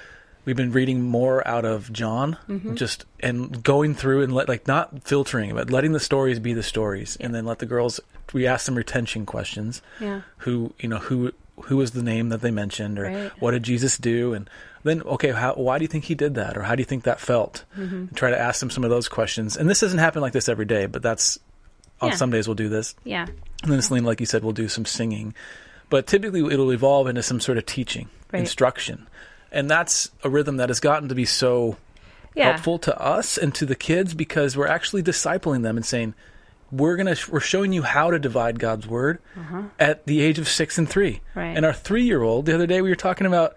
[0.46, 2.38] we've been reading more out of John,
[2.76, 6.64] just and going through and let like not filtering, but letting the stories be the
[6.64, 8.00] stories, and then let the girls.
[8.34, 10.22] We ask them retention questions Yeah.
[10.38, 11.34] who you know who
[11.66, 13.32] who was the name that they mentioned or Right.
[13.40, 14.50] what did jesus do and
[14.84, 17.04] then okay how, why do you think he did that or how do you think
[17.04, 17.96] that felt Mm-hmm.
[17.96, 20.48] and try to ask them some of those questions and this doesn't happen like this
[20.50, 21.38] every day but that's
[22.00, 23.28] on some days we'll do this Yeah.
[23.64, 25.36] and then Selena, like you said we'll do some singing
[25.90, 28.40] but typically it'll evolve into some sort of teaching Right.
[28.40, 29.08] instruction
[29.52, 31.78] and that's a rhythm that has gotten to be so
[32.34, 32.52] Yeah.
[32.52, 36.14] helpful to us and to the kids because we're actually discipling them and saying
[36.72, 39.20] we're gonna we're showing you how to divide God's word
[39.80, 41.16] at the age of six and three.
[41.16, 41.40] Uh-huh.
[41.42, 41.58] Right.
[41.58, 43.56] And our three year old the other day we were talking about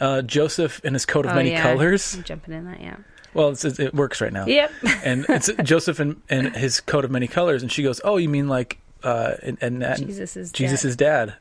[0.00, 1.62] uh, Joseph and his coat of Oh, many yeah.
[1.62, 2.14] colors.
[2.14, 2.96] I'm jumping in that, yeah.
[3.34, 4.46] Well, it's, it, works right now.
[4.46, 4.70] Yep.
[5.04, 8.28] and it's Joseph and, and his coat of many colors, and she goes, "Oh, you
[8.28, 10.54] mean like uh, and, and, and Jesus' dad.
[10.54, 11.34] Jesus' dad?"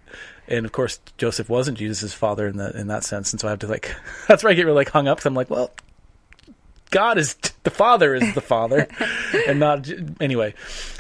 [0.47, 3.51] And of course, Joseph wasn't Jesus' father in that in that sense, and so I
[3.51, 3.95] have to like
[4.27, 5.17] that's where I get really like hung up.
[5.19, 5.71] 'cause I'm like, well,
[6.89, 8.86] God is the Father is the Father,
[9.47, 10.54] and not anyway.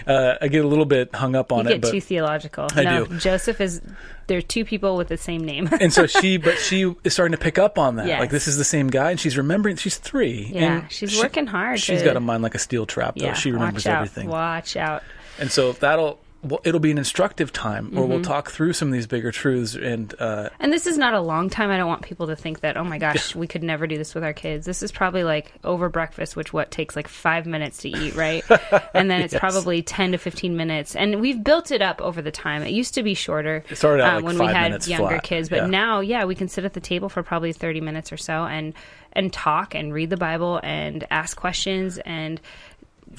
[0.07, 2.67] Uh, I get a little bit hung up on You it, get but too theological.
[2.71, 3.17] I no, do.
[3.19, 3.81] Joseph is.
[4.27, 5.67] There are two people with the same name.
[5.81, 8.07] and so she, but she is starting to pick up on that.
[8.07, 8.21] Yes.
[8.21, 9.75] Like this is the same guy, and she's remembering.
[9.75, 10.49] She's three.
[10.53, 13.15] Yeah, and she's she- working hard She's to- got a mind like a steel trap,
[13.17, 13.25] though.
[13.25, 14.29] yeah, she remembers watch out, everything.
[14.29, 15.03] Watch out.
[15.39, 18.11] And so that'll well, it'll be an instructive time, where Mm-hmm.
[18.13, 19.75] we'll talk through some of these bigger truths.
[19.75, 21.69] And uh, And this is not a long time.
[21.69, 24.15] I don't want people to think that, oh my gosh, we could never do this
[24.15, 24.65] with our kids.
[24.65, 28.43] This is probably like over breakfast, which what takes like five minutes to eat, right?
[28.95, 29.39] and then it's Yes.
[29.39, 30.95] probably 10 to 15 minutes.
[30.95, 32.63] And we've built it up over the time.
[32.63, 35.47] It used to be shorter It started out like when we had younger flat, kids.
[35.49, 35.65] But yeah.
[35.67, 38.73] now, yeah, we can sit at the table for probably 30 minutes or so and,
[39.13, 41.99] and talk and read the Bible and ask questions.
[41.99, 42.41] And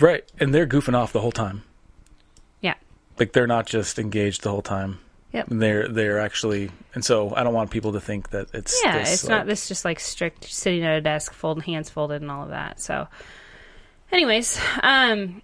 [0.00, 1.62] right, and they're goofing off the whole time.
[3.18, 4.98] Like they're not just engaged the whole time.
[5.32, 5.46] Yep.
[5.48, 9.12] They're they're actually, and so I don't want people to think that it's yeah, this,
[9.14, 12.30] it's like- not this just like strict sitting at a desk, folding hands folded, and
[12.30, 12.80] all of that.
[12.80, 13.08] So,
[14.10, 15.40] anyways, um,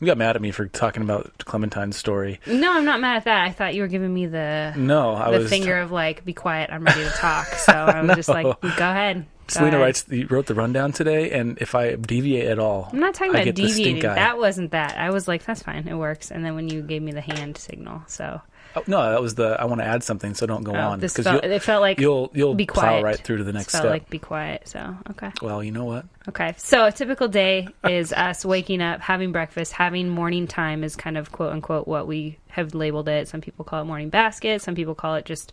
[0.00, 2.40] You got mad at me for talking about Clementine's story.
[2.46, 3.44] no, I'm not mad at that.
[3.44, 5.50] I thought you were giving me the No, I the was.
[5.50, 7.46] finger of like, be quiet, I'm ready to talk.
[7.48, 9.26] So I was just like, go ahead.
[9.48, 10.04] Selena writes.
[10.08, 13.40] You wrote the rundown today, and if I deviate at all, I'm not talking I
[13.40, 14.14] about get the stink deviating.
[14.14, 14.98] That wasn't that.
[14.98, 16.30] I was like, that's fine, it works.
[16.30, 18.40] And then when you gave me the hand signal, so
[18.76, 19.56] Oh, no, that was the.
[19.58, 22.30] I want to add something, so don't go oh, on because it felt like you'll
[22.34, 23.04] you'll be plow quiet.
[23.04, 23.90] right through to the This next felt step.
[23.90, 24.68] like be quiet.
[24.68, 25.32] So okay.
[25.40, 26.04] well, you know what?
[26.28, 26.54] Okay.
[26.58, 31.16] So a typical day is us waking up, having breakfast, having morning time is kind
[31.16, 33.28] of quote unquote what we have labeled it.
[33.28, 35.52] Some people call it morning basket, some people call it just,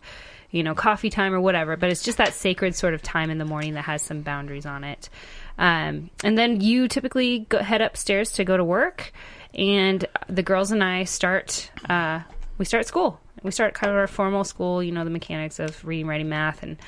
[0.50, 3.38] you know, coffee time or whatever, but it's just that sacred sort of time in
[3.38, 5.08] the morning that has some boundaries on it.
[5.58, 9.12] Um, and then you typically go, head upstairs to go to work,
[9.54, 12.20] and the girls and I start uh,
[12.58, 13.20] we start school.
[13.42, 16.62] We start kind of our formal school, you know, the mechanics of reading, writing, math,
[16.62, 16.78] and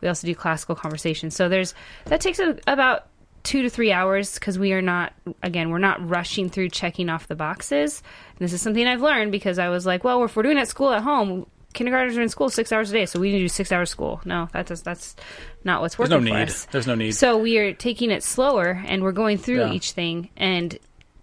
[0.00, 1.30] we also do classical conversation.
[1.30, 1.74] So there's
[2.06, 3.08] that takes a, about
[3.42, 7.28] two to three hours because we are not again we're not rushing through checking off
[7.28, 8.02] the boxes.
[8.30, 10.62] And this is something I've learned because I was like, well, if we're doing it
[10.62, 11.46] at school at home,
[11.76, 13.90] kindergartners are in school six hours a day, so we need to do six hours
[13.90, 14.20] school.
[14.24, 15.14] No, that does that's
[15.62, 16.48] not what's working There's no for need.
[16.48, 16.64] us.
[16.72, 17.12] There's no need.
[17.12, 19.72] So we are taking it slower and we're going through Yeah.
[19.72, 20.76] each thing and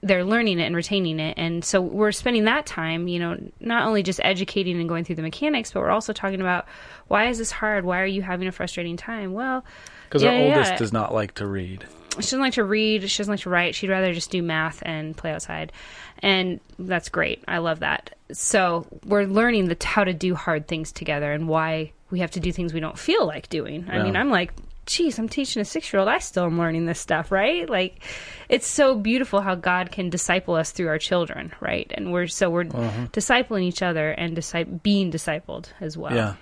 [0.05, 1.35] they're learning it and retaining it.
[1.37, 5.15] And so we're spending that time, you know, not only just educating and going through
[5.15, 6.65] the mechanics, but we're also talking about
[7.07, 7.85] why is this hard?
[7.85, 9.31] Why are you having a frustrating time?
[9.33, 9.63] Well,
[10.09, 10.77] Because our yeah, oldest yeah.
[10.77, 11.85] does not like to read.
[12.15, 13.09] She doesn't like to read.
[13.09, 13.75] She doesn't like to write.
[13.75, 15.71] She'd rather just do math and play outside,
[16.19, 17.43] and that's great.
[17.47, 18.15] I love that.
[18.31, 22.39] So we're learning the how to do hard things together and why we have to
[22.39, 23.87] do things we don't feel like doing.
[23.89, 24.03] I Yeah.
[24.03, 24.53] mean, I'm like,
[24.85, 26.09] geez, I'm teaching a six year old.
[26.09, 27.67] I still am learning this stuff, right?
[27.69, 28.03] Like,
[28.49, 31.91] it's so beautiful how God can disciple us through our children, right?
[31.95, 33.07] And we're so we're Uh-huh.
[33.11, 36.13] discipling each other and disci- being discipled as well.
[36.13, 36.33] Yeah.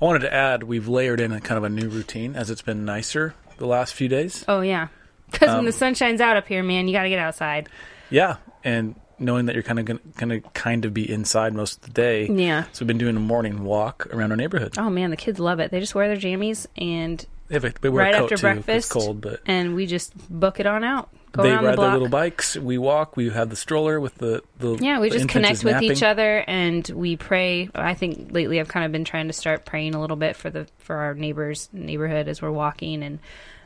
[0.00, 2.62] I wanted to add we've layered in a kind of a new routine as it's
[2.62, 4.44] been nicer the last few days.
[4.46, 4.88] Oh yeah.
[5.30, 7.68] Because Um, when the sun shines out up here, man, you got to get outside.
[8.10, 11.82] Yeah, and knowing that you're kind of gonna, gonna kind of be inside most of
[11.82, 12.28] the day.
[12.28, 12.64] Yeah.
[12.72, 14.74] So we've been doing a morning walk around our neighborhood.
[14.78, 15.70] Oh man, the kids love it.
[15.70, 17.60] They just wear their jammies and a,
[17.90, 18.40] right after too.
[18.42, 21.08] breakfast, It's cold, but and we just book it on out.
[21.32, 21.86] Go they around ride the block.
[21.88, 22.56] their little bikes.
[22.56, 23.16] We walk.
[23.16, 25.92] We have the stroller with the the yeah, we the just connect with napping.
[25.92, 27.68] each other and we pray.
[27.74, 30.48] I think lately I've kind of been trying to start praying a little bit for
[30.48, 33.18] the for our neighbors neighborhood as we're walking and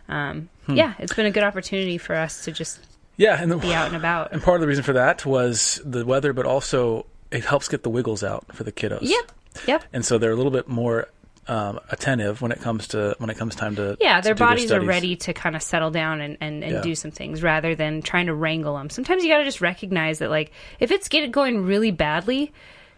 [0.09, 0.75] um, Hmm.
[0.75, 2.79] yeah, it's been a good opportunity for us to just
[3.17, 4.33] Yeah, and the, be out and about.
[4.33, 7.83] and part of the reason for that was the weather, but also it helps get
[7.83, 9.01] the wiggles out for the kiddos.
[9.03, 9.33] Yep.
[9.67, 9.85] Yep.
[9.93, 11.09] and so they're a little bit more
[11.49, 14.39] um, attentive when it comes to when it comes time to Yeah, to their do
[14.45, 16.81] bodies are ready to kind of settle down and, and, and Yeah.
[16.83, 18.89] do some things rather than trying to wrangle them.
[18.91, 22.53] Sometimes you got to just recognize that, like, if it's get going really badly,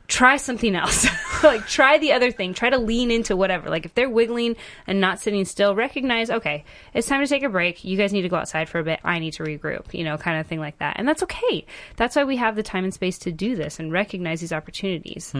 [0.07, 1.07] try something else.
[1.43, 2.55] like, try the other thing.
[2.55, 3.71] Try to lean into whatever.
[3.71, 7.49] Like, if they're wiggling and not sitting still, recognize, okay, it's time to take a
[7.49, 7.85] break.
[7.85, 9.01] You guys need to go outside for a bit.
[9.05, 10.97] I need to regroup, you know, kind of thing like that.
[10.99, 11.67] And that's okay.
[11.97, 15.33] That's why we have the time and space to do this and recognize these opportunities.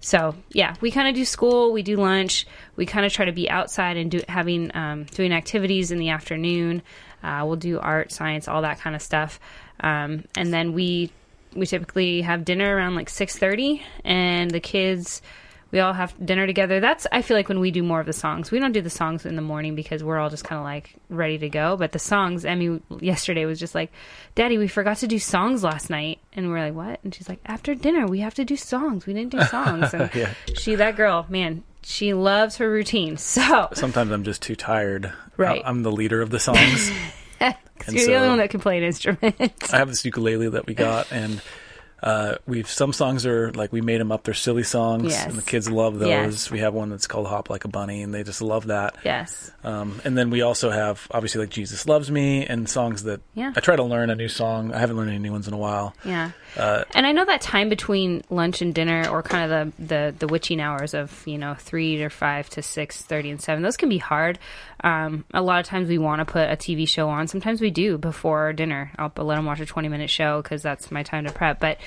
[0.00, 3.32] So yeah, we kind of do school, we do lunch, we kind of try to
[3.32, 6.82] be outside and do having um, doing activities in the afternoon.
[7.22, 9.40] Uh, we'll do art, science, all that kind of stuff,
[9.80, 11.10] um, and then we
[11.54, 15.22] we typically have dinner around like six thirty, and the kids.
[15.70, 16.80] We all have dinner together.
[16.80, 18.50] That's I feel like when we do more of the songs.
[18.50, 20.94] We don't do the songs in the morning because we're all just kind of like
[21.10, 21.76] ready to go.
[21.76, 23.92] But the songs, Emmy yesterday was just like,
[24.34, 27.40] "Daddy, we forgot to do songs last night," and we're like, "What?" And she's like,
[27.44, 29.04] "After dinner, we have to do songs.
[29.04, 30.32] We didn't do songs." And Yeah.
[30.56, 33.18] she, that girl, man, she loves her routine.
[33.18, 35.12] So Sometimes I'm just too tired.
[35.36, 35.60] Right.
[35.66, 36.90] I'm the leader of the songs.
[37.78, 39.36] 'cause you're the only one that can play an instrument.
[39.72, 41.40] I have this ukulele that we got, and
[42.00, 44.22] uh, we've some songs are like we made them up.
[44.22, 45.26] They're silly songs, Yes.
[45.26, 46.08] and the kids love those.
[46.08, 46.50] Yes.
[46.50, 48.94] We have one that's called "Hop Like a Bunny," and they just love that.
[49.04, 49.50] yes.
[49.64, 53.52] Um, and then we also have obviously like "Jesus Loves Me" and songs that Yeah.
[53.56, 54.72] I try to learn a new song.
[54.72, 55.92] I haven't learned any new ones in a while.
[56.04, 56.30] Yeah.
[56.56, 60.14] Uh, and I know that time between lunch and dinner, or kind of the, the,
[60.20, 63.76] the witching hours of you know three to five to six thirty and seven, those
[63.76, 64.38] can be hard.
[64.82, 67.26] Um, a lot of times we want to put a TV show on.
[67.26, 68.92] Sometimes we do before dinner.
[68.98, 71.60] I'll let them watch a twenty minute show because that's my time to prep.
[71.60, 71.78] But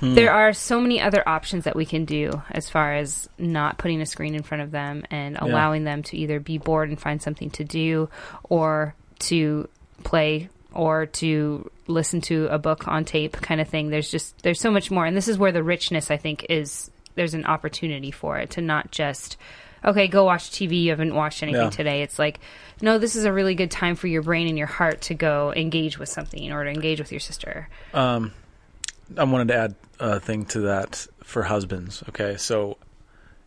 [0.00, 4.00] there are so many other options that we can do as far as not putting
[4.00, 7.20] a screen in front of them and allowing them to either be bored and find
[7.20, 8.08] something to do,
[8.44, 9.68] or to
[10.04, 14.60] play or to listen to a book on tape kind of thing there's just there's
[14.60, 18.10] so much more and this is where the richness i think is there's an opportunity
[18.10, 19.36] for it to not just
[19.84, 21.70] okay go watch tv you haven't watched anything Yeah.
[21.70, 22.40] today it's like
[22.80, 25.52] no this is a really good time for your brain and your heart to go
[25.54, 27.68] engage with something or to engage with your sister
[29.16, 32.02] I wanted to add a thing to that for husbands.
[32.10, 32.76] Okay, so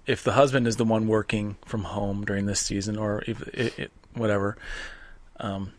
[0.08, 3.78] if the husband is the one working from home during this season, or if it,
[3.80, 4.58] it, whatever,
[5.40, 5.74] um,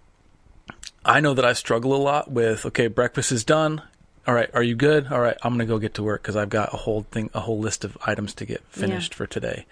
[1.04, 2.64] I know that I struggle a lot with.
[2.66, 3.82] Okay, breakfast is done.
[4.26, 5.08] All right, are you good?
[5.08, 7.40] All right, I'm gonna go get to work because I've got a whole thing, a
[7.40, 9.66] whole list of items to get finished for today.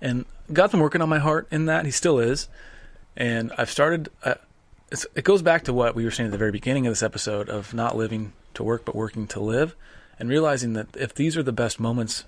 [0.00, 1.84] And God's been working on my heart in that.
[1.84, 2.48] He still is.
[3.16, 4.08] And I've started.
[4.24, 4.34] Uh,
[4.90, 7.02] it's, it goes back to what we were saying at the very beginning of this
[7.02, 9.74] episode of not living to work but working to live,
[10.18, 12.24] and realizing that if these are the best moments,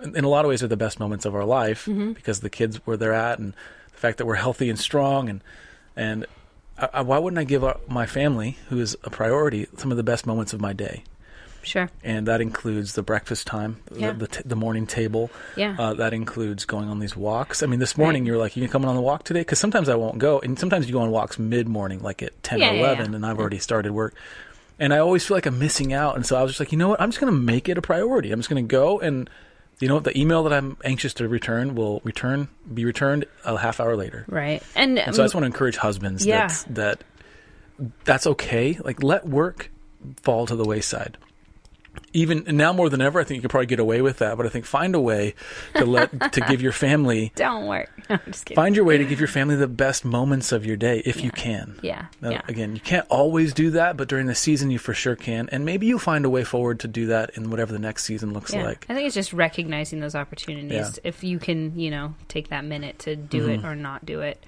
[0.00, 2.76] in a lot of ways, are the best moments of our life because the kids
[2.86, 3.54] where they're at and
[3.92, 5.42] the fact that we're healthy and strong and
[5.96, 6.26] and
[6.78, 9.96] I, I, why wouldn't I give up my family, who is a priority, some of
[9.96, 11.04] the best moments of my day?
[11.62, 14.12] Sure and that includes the breakfast time, Yeah.
[14.12, 15.30] the, the, t- the morning table.
[15.56, 15.76] Yeah.
[15.78, 17.62] Uh, that includes going on these walks.
[17.62, 18.26] I mean, this morning Right.
[18.28, 19.40] you're like, you can come on the walk today?
[19.40, 20.38] Because sometimes I won't go.
[20.40, 23.16] And sometimes you go on walks mid morning, like at 10 Yeah, or 11, yeah.
[23.16, 24.14] and I've already started work.
[24.78, 26.16] And I always feel like I'm missing out.
[26.16, 27.00] And so I was just like, you know what?
[27.00, 28.32] I'm just going to make it a priority.
[28.32, 29.28] I'm just going to go and,
[29.78, 33.80] you know, the email that I'm anxious to return will return, be returned a half
[33.80, 34.24] hour later.
[34.28, 36.46] right and, And so I just want to encourage husbands Yeah.
[36.48, 37.04] that, that
[38.04, 38.78] that's okay.
[38.82, 39.70] Like, let work
[40.22, 41.16] fall to the wayside.
[42.12, 44.36] Even now more than ever, I think you could probably get away with that.
[44.36, 45.34] But I think find a way
[45.74, 47.86] to let to give your family Don't worry.
[48.10, 48.56] No, I'm just kidding.
[48.56, 51.30] find your way to give your family the best moments of your day if you
[51.30, 51.78] can.
[51.80, 52.42] Yeah, Now, yeah.
[52.48, 55.48] Again, you can't always do that, but during the season, you for sure can.
[55.52, 58.32] And maybe you'll find a way forward to do that in whatever the next season
[58.32, 58.64] looks Yeah.
[58.64, 58.84] like.
[58.88, 60.72] I think it's just recognizing those opportunities.
[60.72, 60.82] Yeah.
[60.86, 61.06] Mm-hmm.
[61.08, 64.44] If you can, you know, take that minute to do it or not do it.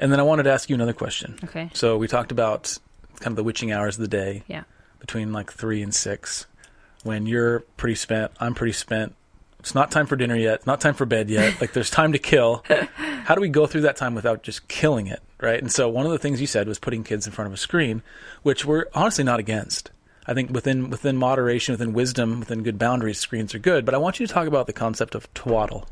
[0.00, 1.38] And then I wanted to ask you another question.
[1.44, 1.70] Okay.
[1.74, 2.76] So we talked about
[3.20, 4.64] kind of the witching hours of the day Yeah.
[4.98, 6.46] between like three and six.
[7.04, 9.14] When you're pretty spent, I'm pretty spent.
[9.60, 10.66] It's not time for dinner yet.
[10.66, 11.60] Not time for bed yet.
[11.60, 12.64] Like there's time to kill.
[12.96, 15.60] How do we go through that time without just killing it, right?
[15.60, 17.56] And so one of the things you said was putting kids in front of a
[17.58, 18.02] screen,
[18.42, 19.90] which we're honestly not against.
[20.26, 23.84] I think within within moderation, within wisdom, within good boundaries, screens are good.
[23.84, 25.88] But I want you to talk about the concept of twaddle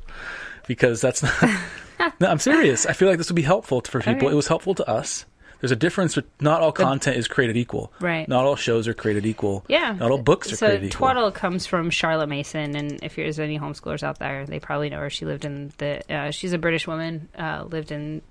[0.66, 1.34] because that's not.
[2.20, 2.86] no, I'm serious.
[2.86, 4.28] I feel like this would be helpful for people.
[4.28, 4.32] right.
[4.32, 5.24] It was helpful to us.
[5.60, 6.14] There's a difference.
[6.14, 7.92] But not all content is created equal.
[8.00, 8.28] Right.
[8.28, 9.64] Not all shows are created equal.
[9.68, 9.96] Yeah.
[9.98, 10.98] Not all books are so created equal.
[10.98, 15.00] twaddle comes from Charlotte Mason, and if there's any homeschoolers out there, they probably know
[15.00, 15.10] her.
[15.10, 16.02] She lived in the.
[16.12, 17.28] Uh, she's a British woman.
[17.38, 18.22] Uh, lived in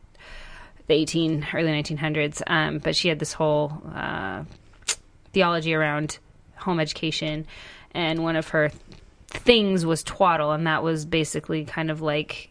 [0.87, 4.43] the 18 early 1900s, um, but she had this whole uh,
[5.33, 6.19] theology around
[6.57, 7.47] home education,
[7.91, 8.71] and one of her
[9.29, 12.49] things was twaddle, and that was basically kind of like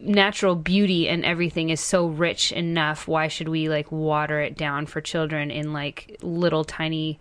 [0.00, 4.86] natural beauty and everything is so rich enough why should we like water it down
[4.86, 7.18] for children in like little tiny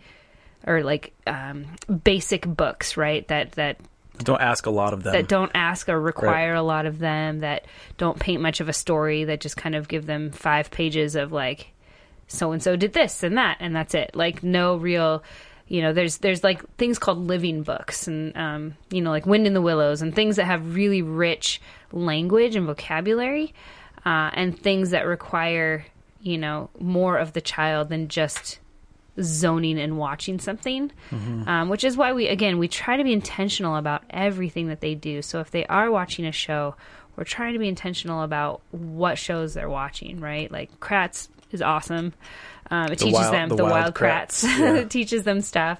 [0.68, 1.66] or like um
[2.04, 3.28] basic books right?
[3.28, 3.78] That that
[4.20, 5.14] Don't ask a lot of them.
[5.14, 7.66] that don't ask or require a lot of them that
[7.98, 11.32] don't paint much of a story that just kind of give them five pages of
[11.32, 11.68] like
[12.28, 14.12] so and so did this and that and that's it.
[14.16, 15.24] Like no real
[15.68, 19.48] you know there's there's like things called living books and um you know like wind
[19.48, 21.60] in the willows and things that have really rich
[21.92, 23.54] language and vocabulary
[24.06, 25.86] uh, and things that require
[26.22, 28.60] you know more of the child than just
[29.22, 30.92] zoning and watching something
[31.48, 34.94] um, which is why we again we try to be intentional about everything that they
[34.94, 35.22] do.
[35.22, 36.76] So if they are watching a show
[37.16, 40.52] we're trying to be intentional about what shows they're watching right?
[40.52, 42.14] Like Kratts is awesome
[42.72, 44.76] um, it The teaches wild- them the the, wild Kratts, Kratts, yeah.
[44.82, 45.80] it teaches them stuff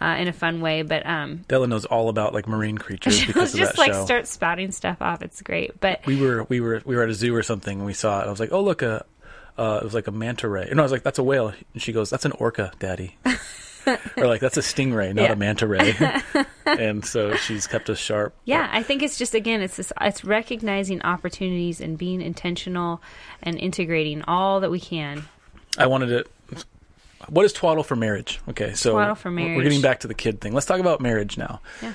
[0.00, 3.26] uh, in a fun way but um Della knows all about like marine creatures she'll
[3.32, 4.04] because of just like show.
[4.04, 7.14] start spouting stuff off it's great but we were we were we were at a
[7.14, 8.26] zoo or something and we saw it.
[8.26, 9.04] I was like, oh look a.
[9.58, 10.66] Uh, it was like a manta ray.
[10.70, 13.16] And I was like, "That's a whale." And she goes, "That's an orca, Daddy."
[13.86, 15.32] or like, "That's a stingray, not Yeah.
[15.32, 15.94] a manta ray."
[16.66, 18.34] and so she's kept us sharp.
[18.44, 23.02] Yeah, I think it's just again, it's this, it's recognizing opportunities and being intentional
[23.42, 25.24] and integrating all that we can.
[25.78, 26.24] I wanted to.
[27.28, 28.40] What is twaddle for marriage?
[28.48, 30.54] Okay, so Twaddle for we're- We're getting back to the kid thing.
[30.54, 31.60] Let's talk about marriage now.
[31.82, 31.92] Yeah.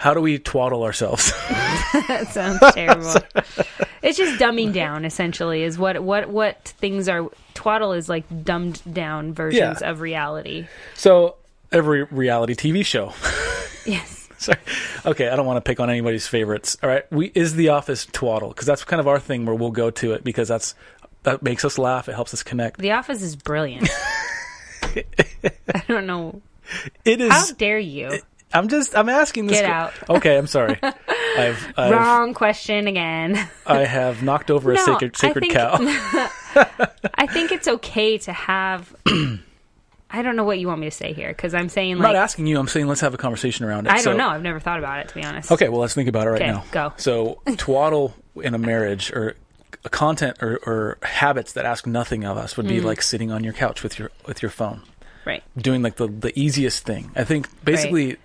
[0.00, 1.30] How do we twaddle ourselves?
[2.08, 3.14] That sounds terrible.
[4.02, 7.28] it's just dumbing down, essentially, is what what what things are.
[7.54, 9.90] Twaddle is like dumbed down versions Yeah.
[9.90, 10.66] of reality.
[10.94, 11.36] so
[11.72, 13.12] every reality TV show.
[13.84, 14.28] Yes.
[14.38, 14.58] Sorry.
[15.04, 16.76] Okay, I don't want to pick on anybody's favorites.
[16.82, 19.70] All right, we is the Office twaddle because that's kind of our thing where we'll
[19.70, 20.74] go to it because that's
[21.24, 22.08] that makes us laugh.
[22.08, 22.78] It helps us connect.
[22.80, 23.88] The Office is brilliant.
[24.82, 26.40] I don't know.
[27.04, 27.30] It is.
[27.30, 28.20] How dare you?
[28.52, 28.96] I'm just.
[28.96, 29.60] I'm asking this.
[29.60, 29.92] Get que- out.
[30.18, 30.78] Okay, I'm sorry.
[30.82, 33.48] I've, I've Wrong question again.
[33.66, 35.76] I have knocked over a No, sacred I sacred think- cow.
[37.14, 38.94] I think it's okay to have.
[40.12, 42.14] I don't know what you want me to say here because I'm saying I'm like
[42.14, 42.58] not asking you.
[42.58, 43.92] I'm saying let's have a conversation around it.
[43.92, 44.28] I So- don't know.
[44.28, 45.52] I've never thought about it to be honest.
[45.52, 46.64] Okay, well let's think about it right Okay, now.
[46.72, 46.92] go.
[46.96, 49.36] So twaddle in a marriage or
[49.84, 52.70] a content or, or habits that ask nothing of us would Mm.
[52.70, 54.82] be like sitting on your couch with your with your phone.
[55.24, 55.42] Right.
[55.56, 57.12] doing like the the easiest thing.
[57.14, 58.16] I think basically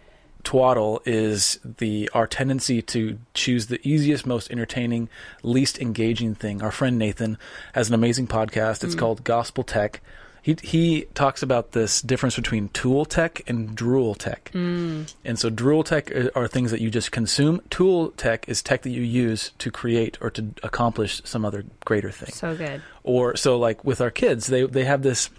[0.45, 5.09] twaddle is the our tendency to choose the easiest, most entertaining,
[5.43, 6.61] least engaging thing.
[6.61, 7.37] Our friend Nathan
[7.73, 8.83] has an amazing podcast.
[8.83, 8.99] It's hmm.
[8.99, 9.99] called Gospel Tech.
[10.41, 14.49] He he talks about this difference between tool tech and drool tech.
[14.53, 15.03] Hmm.
[15.25, 17.61] And so drool tech are- are things that you just consume.
[17.71, 22.11] Tool tech is tech that you use to create or to accomplish some other greater
[22.11, 22.83] thing So good.
[23.03, 25.31] or so like with our kids they they have this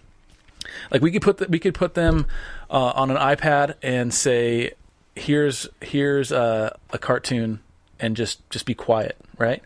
[0.91, 2.27] like we could put the, we could put them
[2.69, 4.73] uh, on an iPad and say
[5.17, 7.61] here's here's a, a cartoon
[7.99, 9.63] and just just be quiet right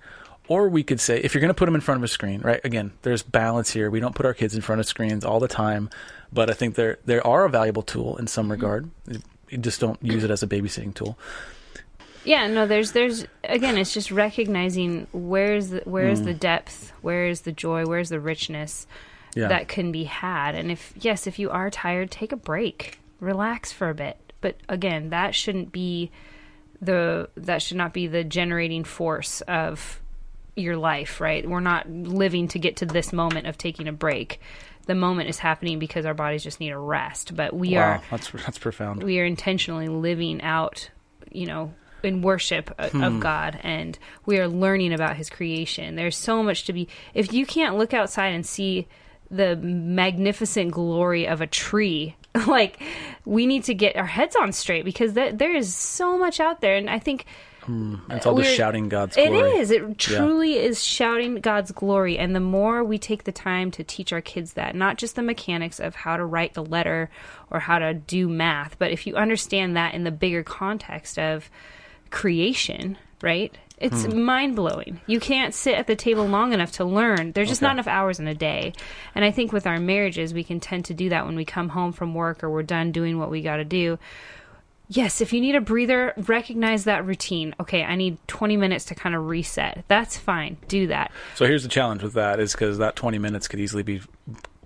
[0.48, 2.40] or we could say if you're going to put them in front of a screen
[2.40, 5.40] right again there's balance here we don't put our kids in front of screens all
[5.40, 5.90] the time
[6.32, 8.88] but I think they're they are a valuable tool in some regard
[9.48, 11.18] you just don't use it as a babysitting tool
[12.24, 16.24] Yeah, no, there's there's again, it's just recognizing where's the where's Mm.
[16.26, 18.86] the depth, where's the joy, where's the richness
[19.34, 20.54] yeah that can be had.
[20.54, 23.00] And if yes, if you are tired, take a break.
[23.20, 24.29] Relax for a bit.
[24.40, 26.10] But again, that shouldn't be
[26.80, 30.00] the that should not be the generating force of
[30.56, 31.48] your life, right?
[31.48, 34.40] We're not living to get to this moment of taking a break.
[34.86, 37.36] the moment is happening because our bodies just need a rest.
[37.36, 39.02] But we wow, are that's that's profound.
[39.02, 40.90] we are intentionally living out,
[41.30, 43.04] you know, in worship Hmm.
[43.04, 45.96] of God and we are learning about his creation.
[45.96, 48.88] There's so much to be if you can't look outside and see
[49.30, 52.80] the magnificent glory of a tree, like
[53.24, 56.60] we need to get our heads on straight because th- there is so much out
[56.60, 57.26] there and I think
[57.62, 59.50] hmm, it's all just shouting God's it glory.
[59.52, 59.70] is.
[59.70, 62.18] It truly is shouting God's glory.
[62.18, 65.22] And the more we take the time to teach our kids that, not just the
[65.22, 67.10] mechanics of how to write a letter
[67.50, 71.50] or how to do math, but if you understand that in the bigger context of
[72.10, 73.56] creation, right?
[73.80, 74.22] It's Hmm.
[74.22, 75.00] mind blowing.
[75.06, 77.32] You can't sit at the table long enough to learn.
[77.32, 77.66] There's just Okay.
[77.68, 78.74] not enough hours in a day.
[79.14, 81.70] And I think with our marriages, we can tend to do that when we come
[81.70, 83.98] home from work or we're done doing what we got to do.
[84.92, 87.54] Yes, if you need a breather, recognize that routine.
[87.60, 89.84] Okay, I need 20 minutes to kind of reset.
[89.86, 90.56] That's fine.
[90.66, 91.12] Do that.
[91.36, 94.00] So here's the challenge with that is because that 20 minutes could easily be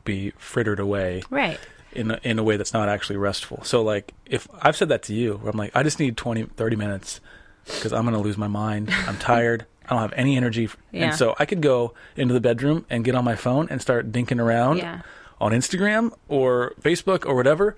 [0.04, 1.58] be frittered away Right.
[1.92, 3.62] in a, in a way that's not actually restful.
[3.64, 6.42] So like if I've said that to you, where I'm like, I just need 20,
[6.42, 7.20] 30 minutes
[7.66, 8.90] because I'm going to lose my mind.
[8.90, 9.66] I'm tired.
[9.86, 10.68] I don't have any energy.
[10.92, 11.06] Yeah.
[11.08, 14.10] And so I could go into the bedroom and get on my phone and start
[14.12, 15.02] dinking around Yeah.
[15.40, 17.76] on Instagram or Facebook or whatever.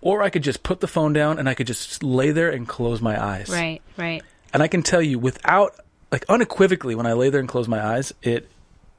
[0.00, 2.66] Or I could just put the phone down and I could just lay there and
[2.66, 3.48] close my eyes.
[3.48, 4.22] Right, right.
[4.52, 5.76] And I can tell you without,
[6.10, 8.48] like unequivocally, when I lay there and close my eyes, it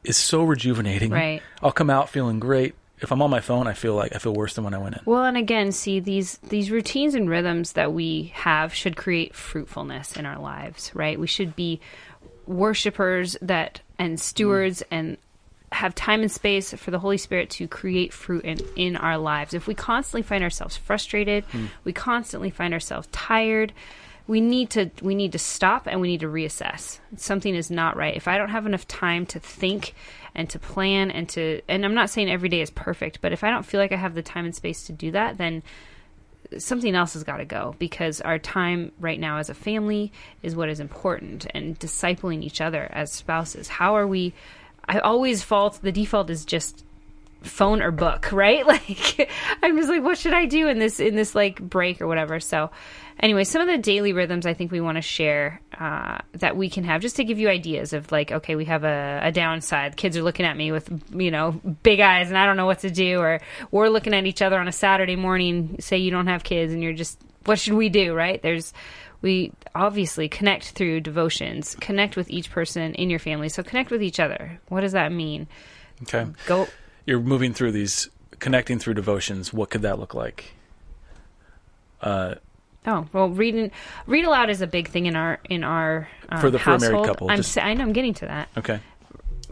[0.04, 1.12] is so rejuvenating.
[1.12, 1.42] Right.
[1.62, 2.76] I'll come out feeling great.
[3.02, 4.96] If I'm on my phone, I feel like I feel worse than when I went
[4.96, 5.02] in.
[5.06, 10.16] Well, and again, see these these routines and rhythms that we have should create fruitfulness
[10.16, 11.20] in our lives, right?
[11.20, 11.82] We should be
[12.46, 14.88] worshipers that and stewards mm.
[14.92, 15.18] and
[15.72, 19.54] have time and space for the Holy Spirit to create fruit in, in our lives.
[19.54, 21.68] If we constantly find ourselves frustrated, hmm.
[21.86, 23.72] we constantly find ourselves tired,
[24.28, 27.00] we need to we need to stop and we need to reassess.
[27.16, 28.16] Something is not right.
[28.16, 29.94] If I don't have enough time to think
[30.34, 33.44] and to plan and to and I'm not saying every day is perfect, but if
[33.44, 35.64] I don't feel like I have the time and space to do that, then
[36.58, 40.12] something else has got to go because our time right now as a family
[40.42, 43.68] is what is important and discipling each other as spouses.
[43.68, 44.34] How are we?
[44.86, 46.84] I always fault the default is just
[47.44, 48.66] phone or book, right?
[48.72, 49.30] Like
[49.62, 52.40] I'm just like, what should I do in this in this like break or whatever?
[52.40, 52.72] So
[53.20, 56.70] anyway, some of the daily rhythms I think we want to share uh, that we
[56.70, 59.98] can have just to give you ideas of like, okay, we have a, a downside.
[59.98, 61.52] Kids are looking at me with you know
[61.84, 64.58] big eyes, and I don't know what to do, or we're looking at each other
[64.58, 65.78] on a Saturday morning.
[65.80, 68.14] Say you don't have kids, and you're just, what should we do?
[68.14, 68.42] Right?
[68.42, 68.74] There's
[69.22, 73.50] we obviously connect through devotions, connect with each person in your family.
[73.50, 74.60] So connect with each other.
[74.70, 75.48] What does that mean?
[76.04, 76.26] Okay.
[76.48, 76.68] Go
[77.06, 79.52] You're moving through these, connecting through devotions.
[79.54, 80.54] What could that look like?
[82.02, 82.36] Uh,
[82.84, 83.70] Oh well, reading
[84.08, 87.06] read aloud is a big thing in our in our um, For the- for married
[87.06, 88.50] couple, I'm just- I know I'm getting to that.
[88.58, 88.80] okay.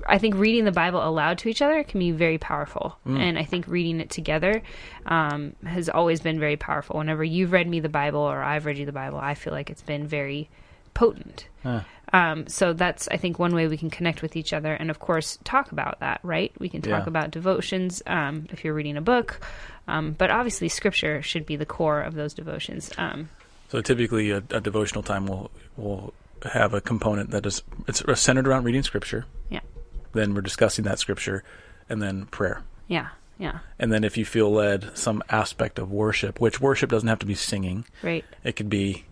[0.08, 3.20] I think reading the Bible aloud to each other can be very powerful, Mm.
[3.20, 4.64] and I think reading it together
[5.06, 6.98] um, has always been very powerful.
[6.98, 9.70] Whenever you've read me the Bible or I've read you the Bible, I feel like
[9.70, 10.50] it's been very
[10.94, 11.48] potent.
[11.64, 11.82] Huh.
[12.12, 15.00] Um, so that's I think one way we can connect with each other, and of
[15.00, 16.20] course talk about that.
[16.24, 16.52] Right?
[16.60, 17.10] We can talk Yeah.
[17.10, 19.40] about devotions um, if you're reading a book,
[19.88, 22.92] um, but obviously Scripture should be the core of those devotions.
[22.98, 23.30] Um,
[23.70, 26.14] So typically, a, a devotional time will will
[26.44, 29.26] have a component that is it's centered around reading scripture.
[29.50, 29.60] Yeah.
[30.14, 31.44] Then we're discussing that scripture,
[31.90, 32.64] and then prayer.
[32.88, 37.08] yeah, yeah, And then if you feel led, some aspect of worship, which worship doesn't
[37.10, 37.86] have to be singing.
[38.02, 39.06] right, It could be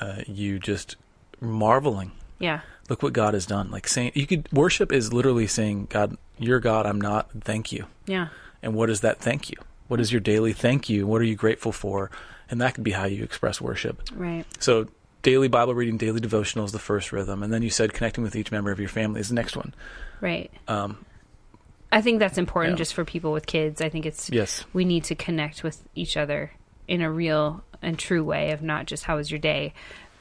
[0.00, 0.96] uh, you just
[1.42, 2.12] marveling.
[2.38, 3.70] yeah, Look what God has done.
[3.70, 7.30] Like saying you could worship is literally saying, God, you're God, I'm not.
[7.42, 7.86] Thank you.
[8.06, 8.28] yeah.
[8.62, 9.56] And what is that thank you?
[9.88, 11.06] What is your daily thank you?
[11.06, 12.10] What are you grateful for?
[12.50, 14.02] And that could be how you express worship.
[14.14, 14.44] Right.
[14.60, 14.86] So
[15.22, 18.36] daily Bible reading, daily devotional is the first rhythm, and then you said connecting with
[18.36, 19.74] each member of your family is the next one.
[20.20, 20.50] Right.
[20.68, 21.04] Um,
[21.90, 22.78] I think that's important Yeah.
[22.78, 23.80] just for people with kids.
[23.80, 26.52] I think it's yes, we need to connect with each other
[26.88, 29.72] in a real and true way of not just how was your day,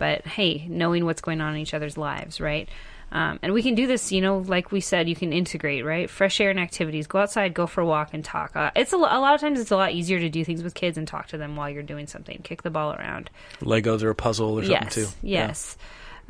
[0.02, 2.68] but hey, knowing what's going on in each other's lives, right?
[3.12, 6.10] Um, and we can do this, you know, like we said, you can integrate, right?
[6.10, 7.06] Fresh air and activities.
[7.06, 8.56] Go outside, go for a walk, and talk.
[8.56, 10.74] Uh, it's a, a lot of times it's a lot easier to do things with
[10.74, 12.42] kids and talk to them while you're doing something.
[12.44, 13.30] Kick the ball around.
[13.60, 15.08] Legos or a puzzle or something yes, too.
[15.22, 15.48] Yeah.
[15.48, 15.78] yes.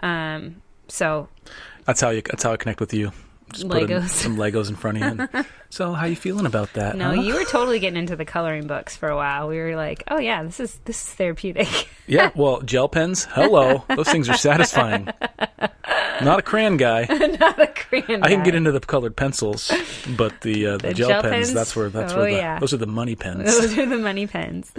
[0.03, 1.29] Um, so
[1.85, 2.23] That's how you.
[2.23, 3.13] That's how I connect with you.
[3.53, 4.09] Just Legos.
[4.09, 5.43] some Legos in front of you.
[5.73, 6.97] So how you feeling about that?
[6.97, 7.21] no, huh?
[7.21, 9.47] you were totally getting into the coloring books for a while.
[9.47, 11.67] We were like, oh yeah, this is this is therapeutic.
[12.07, 13.23] Yeah, well, gel pens.
[13.31, 15.07] Hello, those things are satisfying.
[16.21, 17.05] Not a crayon guy.
[17.05, 18.21] Not a Korean.
[18.21, 18.43] I can guy.
[18.45, 19.71] get into the colored pencils,
[20.17, 21.53] but the uh, the, The gel, gel pens, pens?
[21.53, 22.59] That's where that's Oh, where the, yeah.
[22.59, 23.45] those are the money pens.
[23.45, 24.73] Those are the money pens.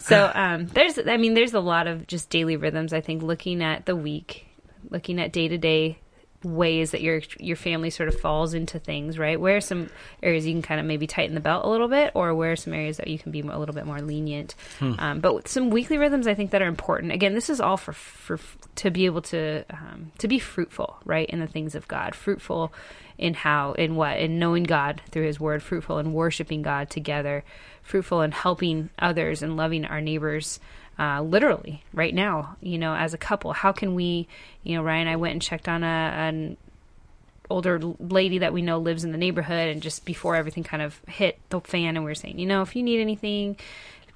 [0.00, 2.92] so um, there's, I mean, there's a lot of just daily rhythms.
[2.92, 4.46] I think looking at the week,
[4.90, 5.98] looking at day to day
[6.42, 9.38] ways that your your family sort of falls into things, right?
[9.38, 9.90] Where are some
[10.22, 12.56] areas you can kind of maybe tighten the belt a little bit, or where are
[12.56, 14.54] some areas that you can be a little bit more lenient?
[14.98, 17.12] Um, but some weekly rhythms, I think that are important.
[17.12, 18.38] Again, this is all for for
[18.76, 22.72] to be able to um, to be fruitful, right, in the things of God, fruitful
[23.18, 27.44] in how in what in knowing God through His Word, fruitful in worshiping God together,
[27.82, 30.58] fruitful in helping others and loving our neighbors
[31.00, 33.54] uh, literally right now, you know, as a couple.
[33.54, 34.28] How can we,
[34.62, 36.58] you know, Ryan and I went and checked on a, an
[37.48, 41.00] older lady that we know lives in the neighborhood, and just before everything kind of
[41.08, 43.56] hit the fan, and we were saying, you know, if you need anything,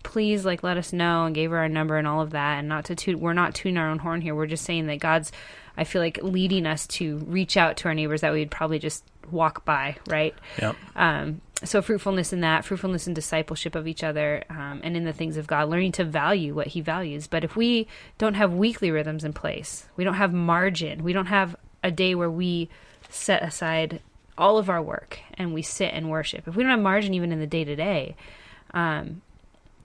[0.03, 2.69] please like let us know, and gave her our number and all of that, and
[2.69, 4.35] not to toot, we're not tooting our own horn here.
[4.35, 5.33] We're just saying that God's,
[5.77, 9.03] I feel like leading us to reach out to our neighbors that we'd probably just
[9.31, 10.35] walk by, right?
[10.61, 10.77] Yep.
[10.95, 15.13] um, so fruitfulness in that fruitfulness in discipleship of each other um, and in the
[15.13, 17.27] things of god learning to value what he values.
[17.27, 17.87] But if we
[18.19, 22.15] don't have weekly rhythms in place we don't have margin we don't have a day
[22.15, 22.69] where we
[23.09, 24.01] set aside
[24.37, 27.33] all of our work and we sit and worship if we don't have margin even
[27.33, 28.17] in the day to day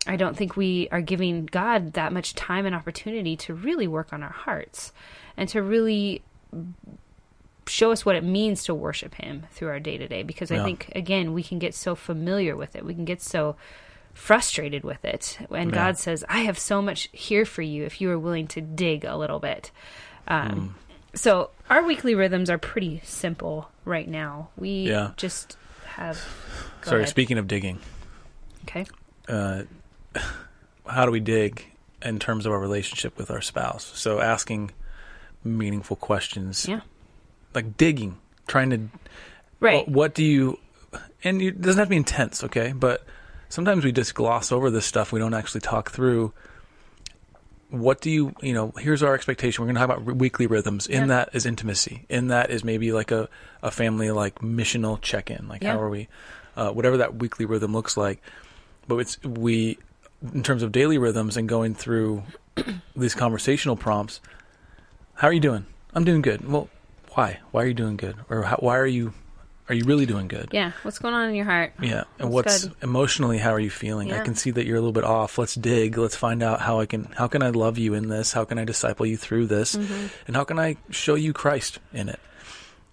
[0.09, 4.13] I don't think we are giving God that much time and opportunity to really work
[4.13, 4.91] on our hearts
[5.38, 6.23] and to really
[7.70, 10.24] show us what it means to worship Him through our day to day.
[10.24, 12.84] Because I think, again, we can get so familiar with it.
[12.86, 13.55] We can get so
[14.13, 15.38] frustrated with it.
[15.49, 15.76] And Yeah.
[15.76, 19.05] God says, I have so much here for you if you are willing to dig
[19.05, 19.72] a little bit.
[20.28, 20.76] Um,
[21.15, 24.49] So our weekly rhythms are pretty simple right now.
[24.57, 25.11] We Yeah.
[25.17, 25.57] just
[25.95, 26.17] have.
[26.84, 27.09] Sorry, ahead.
[27.09, 27.80] speaking of digging,
[28.65, 28.86] Okay.
[29.28, 29.63] uh,
[30.88, 31.65] how do we dig
[32.03, 33.91] in terms of our relationship with our spouse?
[33.95, 34.72] So asking
[35.43, 36.82] meaningful questions, Yeah.
[37.53, 38.79] Like digging, trying to
[39.59, 39.85] Right.
[39.87, 40.57] Well, what do you?
[41.23, 42.71] And you, it doesn't have to be intense, okay?
[42.71, 43.05] But
[43.49, 45.11] sometimes we just gloss over this stuff.
[45.11, 46.31] We don't actually talk through.
[47.69, 48.33] What do you?
[48.41, 49.61] You know, here's our expectation.
[49.63, 50.87] We're going to talk about r- weekly rhythms.
[50.87, 51.07] In Yeah.
[51.07, 52.05] that is intimacy.
[52.09, 53.27] In that is maybe like a
[53.61, 55.47] a family like missional check in.
[55.47, 55.73] Like Yeah.
[55.73, 56.07] how are we?
[56.55, 58.21] Uh, whatever that weekly rhythm looks like.
[58.87, 59.77] But it's we,
[60.33, 62.23] in terms of daily rhythms and going through
[62.95, 64.19] these conversational prompts.
[65.15, 65.65] How are you doing?
[65.93, 66.49] I'm doing good.
[66.49, 66.69] Well,
[67.20, 67.39] why?
[67.51, 68.15] Why are you doing good?
[68.30, 69.13] Or how, why are you?
[69.67, 70.49] Are you really doing good?
[70.51, 70.72] yeah.
[70.82, 71.74] What's going on in your heart?
[71.80, 72.05] Yeah.
[72.17, 72.76] And what's good.
[72.82, 74.11] emotionally how are you feeling?
[74.11, 75.38] I can see that you're a little bit off.
[75.38, 75.95] Let's dig.
[75.95, 78.34] Let's find out how I can how can I love you in this?
[78.34, 79.76] How can I disciple you through this?
[79.76, 80.07] Mm-hmm.
[80.26, 82.20] And how can I show you Christ in it?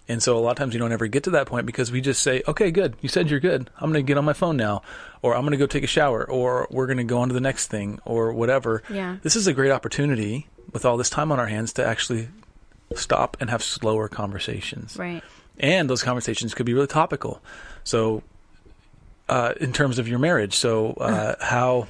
[0.09, 1.99] And so a lot of times we don't ever get to that point because we
[1.99, 2.95] just say, "Okay, good.
[3.01, 3.69] You said you're good.
[3.77, 4.83] I'm going to get on my phone now."
[5.23, 7.33] Or I'm going to go take a shower or we're going to go on to
[7.33, 8.83] the next thing or whatever.
[8.87, 9.17] Yeah.
[9.23, 12.29] This is a great opportunity with all this time on our hands to actually
[12.95, 15.23] stop and have slower conversations Right.
[15.59, 17.41] and those conversations could be really topical.
[17.83, 18.23] So,
[19.29, 21.87] uh, in terms of your marriage, so uh, how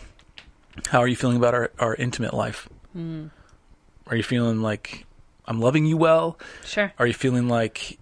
[0.88, 2.68] how are you feeling about our, our intimate life?
[2.94, 3.28] Hmm.
[4.08, 5.06] Are you feeling like
[5.46, 6.38] I'm loving you well?
[6.66, 6.92] Sure.
[6.98, 7.98] Are you feeling like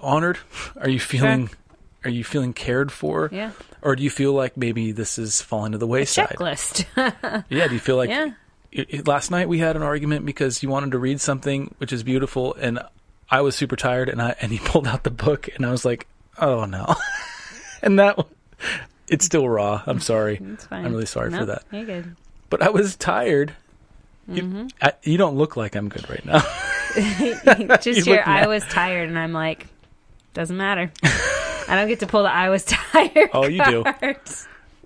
[0.00, 0.38] honored?
[0.80, 1.50] Are you feeling
[2.04, 3.28] are you feeling cared for?
[3.32, 3.50] Yeah.
[3.82, 6.28] Or do you feel like maybe this is falling to the wayside?
[6.38, 6.84] Checklist.
[7.48, 7.66] Yeah.
[7.68, 8.30] Do you feel like Yeah.
[8.72, 11.92] It- it- last night we had an argument because you wanted to read something which
[11.92, 12.78] is beautiful, and
[13.30, 15.84] I was super tired, and I and he pulled out the book, and I was
[15.84, 16.06] like,
[16.38, 16.94] oh no,
[17.82, 18.18] and that
[19.08, 19.82] it's still raw.
[19.86, 20.38] I'm sorry.
[20.52, 20.84] It's fine.
[20.84, 21.64] I'm really sorry for that.
[21.72, 22.16] You're good.
[22.50, 23.54] But I was tired.
[24.30, 24.56] Mm-hmm.
[24.58, 26.40] You, I, you don't look like I'm good right now.
[27.80, 29.66] Just You your I was tired, and I'm like,
[30.34, 30.90] doesn't matter.
[31.02, 33.30] I don't get to pull the I was tired.
[33.32, 33.84] Oh, you do.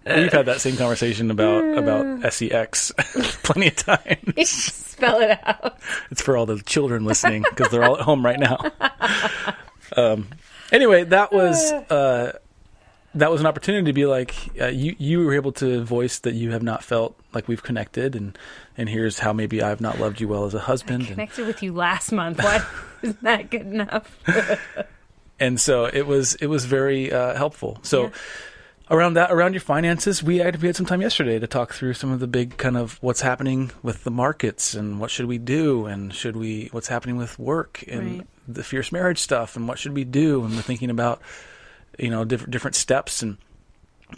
[0.07, 2.93] We've had that same conversation about about sex
[3.43, 4.49] plenty of times.
[4.51, 5.79] Spell it out.
[6.11, 8.59] It's for all the children listening because they're all at home right now.
[9.95, 10.29] Um,
[10.71, 12.33] anyway, that was uh,
[13.15, 14.97] that was an opportunity to be like uh, you.
[14.99, 18.39] You were able to voice that you have not felt like we've connected, and
[18.79, 21.01] and here's how maybe I've not loved you well as a husband.
[21.03, 22.39] And, Connected with you last month.
[22.39, 22.65] Why
[23.03, 24.19] isn't that good enough?
[25.39, 27.79] and so it was it was very uh, helpful.
[27.83, 28.05] So.
[28.05, 28.11] Yeah.
[28.91, 31.95] Around that, around your finances, we had we had some time yesterday to talk through
[31.95, 35.39] some of the big kind of what's happening with the markets and what should we
[35.39, 38.27] do and should we what's happening with work and Right.
[38.47, 41.23] the fierce marriage stuff and what should we do and we're thinking about
[41.99, 43.39] you know different different steps and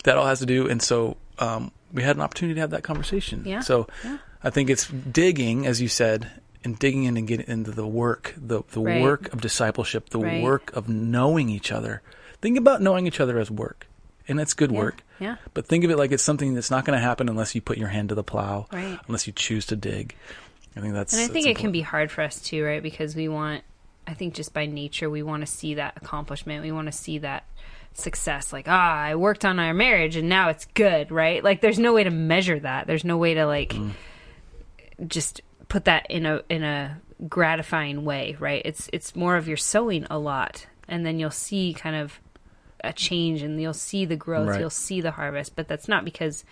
[0.05, 2.83] that all has to do and so um, we had an opportunity to have that
[2.83, 3.43] conversation.
[3.45, 3.61] Yeah.
[3.61, 4.19] So Yeah.
[4.43, 6.31] I think it's digging, as you said,
[6.65, 9.03] and digging in and getting into the work, the the Right.
[9.03, 10.43] work of discipleship, the Right.
[10.43, 12.03] work of knowing each other.
[12.41, 13.87] Think about knowing each other as work,
[14.29, 14.79] and that's good Yeah.
[14.79, 15.03] work.
[15.21, 15.37] Yeah.
[15.53, 17.79] But think of it like it's something that's not going to happen unless you put
[17.79, 18.99] your hand to the plow, Right.
[19.07, 20.15] unless you choose to dig.
[20.77, 21.13] I think that's.
[21.13, 22.83] And I think it can be hard for us too, right?
[22.83, 23.63] Because we want,
[24.07, 26.63] I think just by nature, we want to see that accomplishment.
[26.65, 27.45] We want to see that
[27.93, 28.53] success.
[28.53, 31.45] Like, ah, I worked on our marriage and now it's good, right?
[31.45, 32.87] Like, there's no way to measure that.
[32.89, 33.93] There's no way to, like, Mm.
[35.07, 38.63] just put that in a in a gratifying way, right?
[38.65, 42.21] It's it's more of you're sowing a lot, and then you'll see kind of
[42.87, 44.61] a change, and you'll see the growth, Right.
[44.61, 45.57] you'll see the harvest.
[45.57, 46.45] But that's not because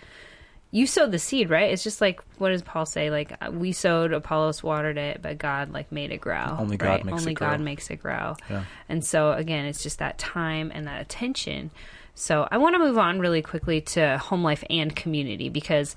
[0.71, 1.71] you sowed the seed, right?
[1.71, 3.09] It's just like what does Paul say?
[3.11, 6.57] Like uh, we sowed, Apollos watered it, but God like made it grow.
[6.59, 7.05] Only God right?
[7.05, 7.65] makes Only it God grow.
[7.65, 8.35] makes it grow.
[8.49, 8.63] Yeah.
[8.89, 11.69] And so again, it's just that time and that attention.
[12.15, 15.95] So I want to move on really quickly to home life and community because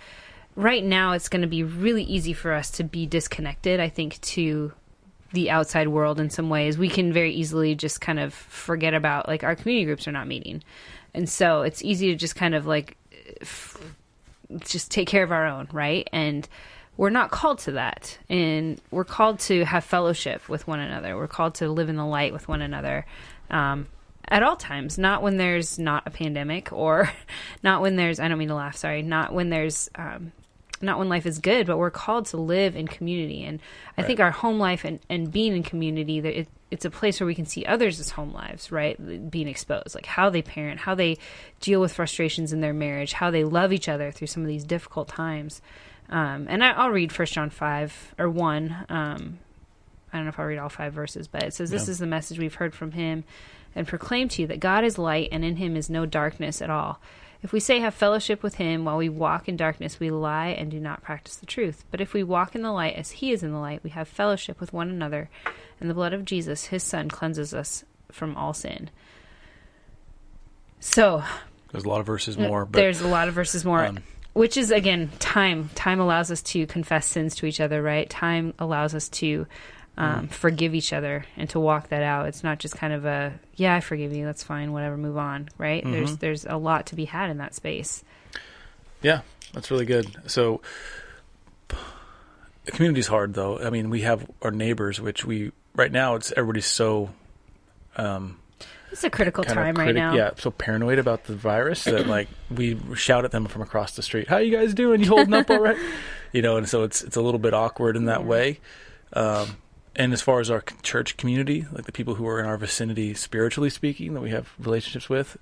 [0.54, 4.20] right now it's going to be really easy for us to be disconnected, I think,
[4.22, 4.72] to
[5.36, 6.78] the outside world in some ways.
[6.78, 10.26] We can very easily just kind of forget about like our community groups are not
[10.26, 10.62] meeting.
[11.12, 12.96] And so it's easy to just kind of like
[13.42, 13.76] f-
[14.60, 16.08] just take care of our own, right?
[16.10, 16.48] And
[16.96, 18.18] we're not called to that.
[18.30, 21.16] And we're called to have fellowship with one another.
[21.16, 23.04] We're called to live in the light with one another.
[23.50, 23.88] Um,
[24.28, 27.10] at all times, not when there's not a pandemic or
[27.62, 30.32] not when there's, I don't mean to laugh, sorry, not when there's, um,
[30.82, 33.44] not when life is good, but we're called to live in community.
[33.44, 33.60] And
[33.96, 37.18] I think our home life and, and being in community, that it, it's a place
[37.20, 39.30] where we can see others as home lives, right?
[39.30, 41.16] Being exposed, like how they parent, how they
[41.60, 44.64] deal with frustrations in their marriage, how they love each other through some of these
[44.64, 45.62] difficult times.
[46.10, 48.76] Um, and I, I'll read First John five or one.
[48.88, 49.38] Um,
[50.12, 51.92] I don't know if I'll read all five verses, but it says, "This Yeah.
[51.92, 53.24] is the message we've heard from Him,
[53.74, 56.70] and proclaim to you that God is light, and in Him is no darkness at
[56.70, 57.00] all.
[57.42, 60.70] If we say have fellowship with Him while we walk in darkness, we lie and
[60.70, 61.84] do not practice the truth.
[61.90, 64.08] But if we walk in the light as He is in the light, we have
[64.08, 65.28] fellowship with one another,
[65.80, 68.90] and the blood of Jesus, His Son, cleanses us from all sin."
[70.80, 71.22] So
[71.72, 73.98] There's a lot of verses more, but there's a lot of verses more um,
[74.36, 78.52] which is again time time allows us to confess sins to each other right time
[78.58, 79.46] allows us to
[79.98, 83.32] um, forgive each other and to walk that out it's not just kind of a
[83.54, 86.94] yeah i forgive you that's fine whatever move on right there's there's a lot to
[86.94, 88.04] be had in that space
[89.02, 89.20] Yeah,
[89.54, 90.06] that's really good.
[90.26, 90.60] So,
[91.68, 93.58] the community's hard though.
[93.58, 97.10] I mean, we have our neighbors, which we right now it's everybody's so
[97.96, 98.38] um,
[98.90, 102.28] it's a critical time of right now yeah, so paranoid about the virus that like
[102.50, 104.28] we shout at them from across the street.
[104.28, 105.00] How you guys doing?
[105.00, 105.78] You holding up all right?
[106.32, 108.26] You know, and so it's it's a little bit awkward in that Yeah.
[108.26, 108.60] way.
[109.14, 109.56] Um,
[109.96, 113.14] and as far as our church community, like the people who are in our vicinity,
[113.14, 115.36] spiritually speaking, that we have relationships with,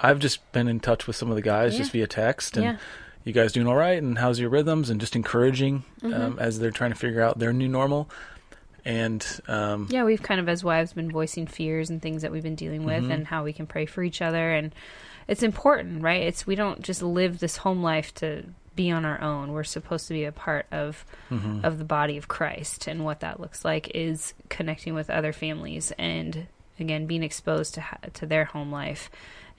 [0.00, 1.78] I've just been in touch with some of the guys Yeah.
[1.78, 2.76] just via text and yeah
[3.24, 6.12] you guys doing all right and how's your rhythms and just encouraging Mm-hmm.
[6.14, 8.08] um, as they're trying to figure out their new normal
[8.84, 12.44] and um, yeah we've kind of as wives been voicing fears and things that we've
[12.44, 13.12] been dealing with Mhm.
[13.12, 14.72] and how we can pray for each other and
[15.26, 18.44] it's important right it's we don't just live this home life to
[18.76, 19.52] be on our own.
[19.52, 21.64] We're supposed to be a part of mhm.
[21.64, 25.92] of the body of Christ and what that looks like is connecting with other families
[25.98, 26.46] and
[26.78, 29.10] again being exposed to ha- to their home life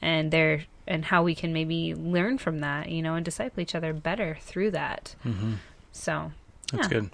[0.02, 3.76] and their and how we can maybe learn from that you know and disciple each
[3.76, 5.16] other better through that.
[5.26, 5.56] Mhm.
[5.92, 6.32] so
[6.72, 6.94] that's Yeah.
[7.00, 7.10] good.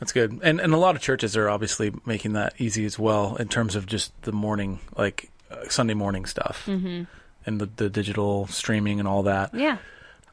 [0.00, 0.40] That's good.
[0.42, 3.74] And and a lot of churches are obviously making that easy as well in terms
[3.76, 7.04] of just the morning like uh, sunday morning stuff hmm
[7.46, 9.54] and the, the digital streaming and all that.
[9.54, 9.76] Yeah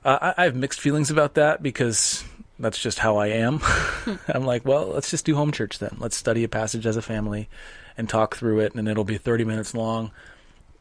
[0.06, 2.24] uh, I, I have mixed feelings about that because
[2.60, 3.60] that's just how i am.
[4.28, 5.98] I'm like well let's just do home church then.
[6.00, 7.50] Let's study a passage as a family
[7.98, 10.12] and talk through it and it'll be 30 minutes long.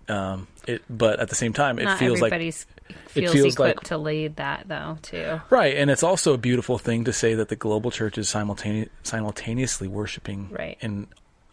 [0.09, 2.67] Um, it, but at the same time, it not feels like feels,
[3.13, 5.41] feels equipped like- to lead that though too.
[5.51, 8.89] Right, and it's also a beautiful thing to say that the global church is simultane-
[9.05, 10.77] simultaneously worshiping Right.
[10.81, 11.07] in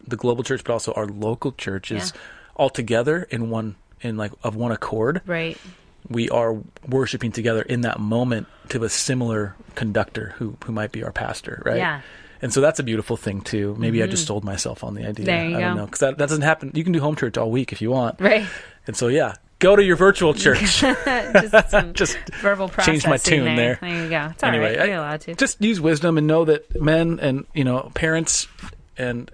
[0.06, 2.12] the global church, but also our local church is
[2.56, 5.22] all together in one in like of one accord.
[5.26, 5.56] right
[6.10, 6.56] We are
[6.88, 11.62] worshiping together in that moment to a similar conductor who who might be our pastor,
[11.66, 11.76] right?
[11.76, 12.00] yeah
[12.40, 13.74] And so that's a beautiful thing too.
[13.78, 15.26] Maybe I just sold myself on the idea.
[15.26, 15.36] Mm-hmm.
[15.36, 15.80] There you I don't go.
[15.80, 16.70] know because that, that doesn't happen.
[16.74, 18.20] You can do home church all week if you want.
[18.20, 18.46] right
[18.86, 20.80] And so yeah, go to your virtual church.
[20.80, 23.56] just just verbal Change my tune there.
[23.56, 23.78] there.
[23.82, 24.80] there you go it's all Anyway, right.
[24.80, 28.46] I- you're allowed to just use wisdom and know that men and you know parents
[28.96, 29.30] and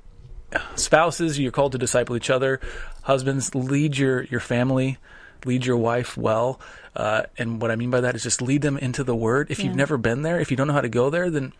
[0.76, 2.60] spouses you're called to disciple each other
[3.02, 4.98] husbands lead your your family
[5.46, 6.60] lead your wife well
[6.96, 9.50] uh, and what i mean by that is just lead them into the word.
[9.50, 11.52] If you've never been there if you don't know how to go there then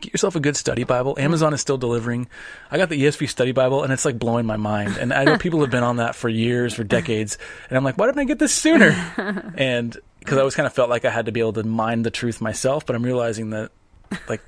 [0.00, 1.16] get yourself a good study bible.
[1.18, 2.28] Amazon is still delivering.
[2.70, 4.96] I got the esv study bible and it's like blowing my mind.
[4.98, 7.38] And i know people have been on that for years for decades
[7.68, 8.90] and i'm like why didn't i get this sooner?
[9.56, 12.04] And because i always kind of felt like i had to be able to mind
[12.04, 13.70] the truth myself but i'm realizing that
[14.28, 14.42] like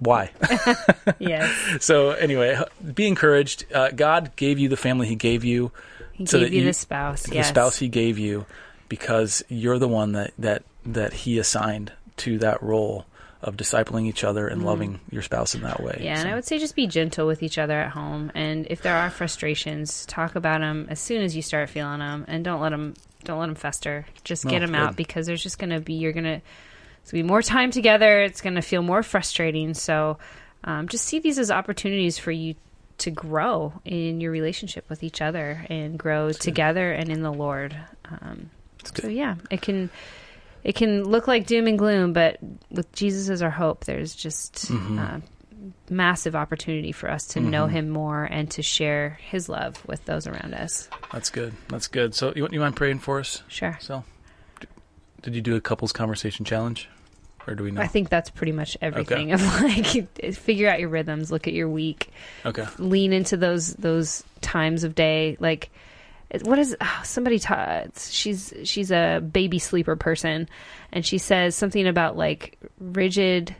[0.00, 0.30] why?
[1.20, 1.84] Yes.
[1.84, 2.60] So anyway
[2.94, 3.72] be encouraged.
[3.72, 5.70] Uh, god gave you the family he gave you
[6.14, 8.46] he So gave you you- the spouse the yes spouse he gave you
[8.88, 13.06] because you're the one that that that he assigned to that role
[13.42, 15.98] of discipling each other and loving your spouse in that way.
[16.02, 18.32] Yeah, and I would say just be gentle with each other at home.
[18.34, 22.24] And if there are frustrations, talk about them as soon as you start feeling them,
[22.26, 22.94] and don't let them
[23.24, 24.06] don't let them fester.
[24.24, 26.40] Just No, get them out because there's just going to be you're going to
[27.02, 28.22] it's gonna be more time together.
[28.22, 29.74] It's gonna feel more frustrating.
[29.74, 30.16] So
[30.64, 32.54] um, just see these as opportunities for you
[32.98, 37.76] to grow in your relationship with each other and grow together and in the Lord.
[38.08, 38.50] Um,
[39.00, 39.90] so yeah, it can
[40.62, 42.38] it can look like doom and gloom, but
[42.70, 44.98] with Jesus as our hope, there's just Mm-hmm.
[44.98, 45.20] uh,
[45.88, 50.26] massive opportunity for us to know Him more and to share His love with those
[50.26, 50.88] around us.
[51.12, 51.54] That's good.
[51.68, 52.14] That's good.
[52.14, 53.42] So, you, want you mind praying for us?
[53.48, 53.76] Sure.
[53.80, 54.04] So,
[55.22, 56.88] did you do a couples conversation challenge,
[57.46, 57.80] or do we know?
[57.80, 59.32] I think that's pretty much everything.
[59.32, 59.86] Of like,
[60.34, 62.10] figure out your rhythms, look at your week,
[62.44, 62.66] okay.
[62.78, 65.36] lean into those those times of day.
[65.40, 65.70] Like,
[66.42, 67.38] what is oh, somebody?
[67.38, 67.98] taught?
[67.98, 70.48] she's she's a baby sleeper person,
[70.92, 73.54] and she says something about like rigid,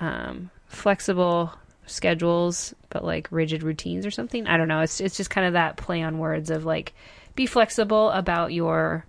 [0.00, 1.52] um, flexible
[1.86, 4.46] schedules, but like rigid routines or something.
[4.46, 4.80] I don't know.
[4.80, 6.94] It's it's just kind of that play on words of like,
[7.34, 9.04] be flexible about your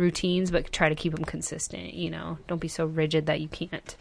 [0.00, 1.94] routines, but try to keep them consistent.
[1.94, 3.96] You know, don't be so rigid that you can't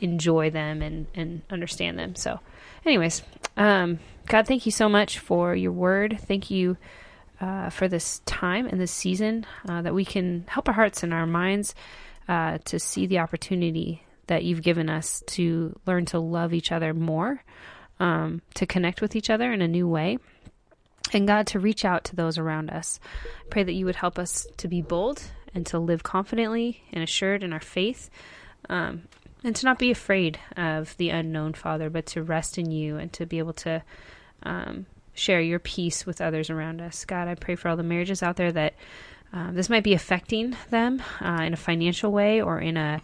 [0.00, 2.16] enjoy them and and understand them.
[2.16, 2.40] So,
[2.84, 3.22] anyways,
[3.56, 6.18] um, God, thank you so much for your word.
[6.26, 6.76] Thank you
[7.40, 11.12] uh, for this time and this season uh, that we can help our hearts and
[11.12, 11.74] our minds
[12.28, 16.92] uh, to see the opportunity that you've given us to learn to love each other
[16.92, 17.42] more,
[18.00, 20.18] um, to connect with each other in a new way.
[21.12, 22.98] And God, to reach out to those around us.
[23.50, 25.22] Pray that you would help us to be bold
[25.54, 28.10] and to live confidently and assured in our faith,
[28.68, 29.04] um,
[29.44, 33.12] and to not be afraid of the unknown, Father, but to rest in you and
[33.12, 33.82] to be able to
[34.42, 37.04] um, share your peace with others around us.
[37.04, 38.74] God, I pray for all the marriages out there that
[39.32, 43.00] um, this might be affecting them uh, in a financial way or in a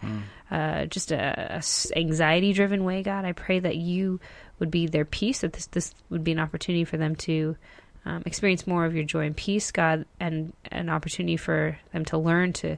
[0.51, 1.61] uh, just a,
[1.95, 3.03] anxiety driven way.
[3.03, 4.19] God, I pray that you
[4.59, 5.41] would be their peace.
[5.41, 7.57] That this this would be an opportunity for them to
[8.05, 12.17] um, experience more of your joy and peace, God, and an opportunity for them to
[12.17, 12.77] learn to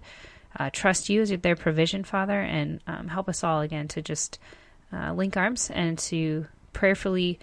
[0.58, 4.40] uh, trust you as their provision, Father, and um, help us all again to just
[4.94, 7.40] uh, link arms and to prayerfully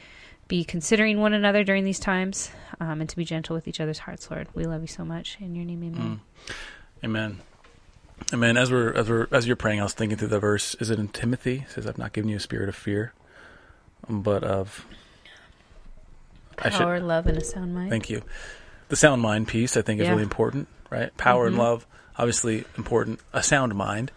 [0.48, 3.98] be considering one another during these times um, and to be gentle with each other's
[3.98, 4.48] hearts, Lord.
[4.54, 5.36] We love you so much.
[5.40, 6.20] In your name, amen.
[7.04, 7.40] Amen.
[8.32, 8.56] Amen.
[8.56, 10.74] As we're as we're as you're praying, I was thinking through the verse.
[10.76, 11.64] Is it in Timothy?
[11.66, 13.12] It says, "I've not given you a spirit of fear,
[14.08, 14.86] but of."
[16.62, 17.90] I should- Power, love, and a sound mind.
[17.90, 18.22] Thank you.
[18.88, 20.10] The sound mind piece, I think, is Yeah.
[20.12, 21.16] really important, right?
[21.16, 21.62] Power and mm-hmm.
[21.62, 21.86] love,
[22.16, 23.20] obviously important.
[23.32, 24.10] A sound mind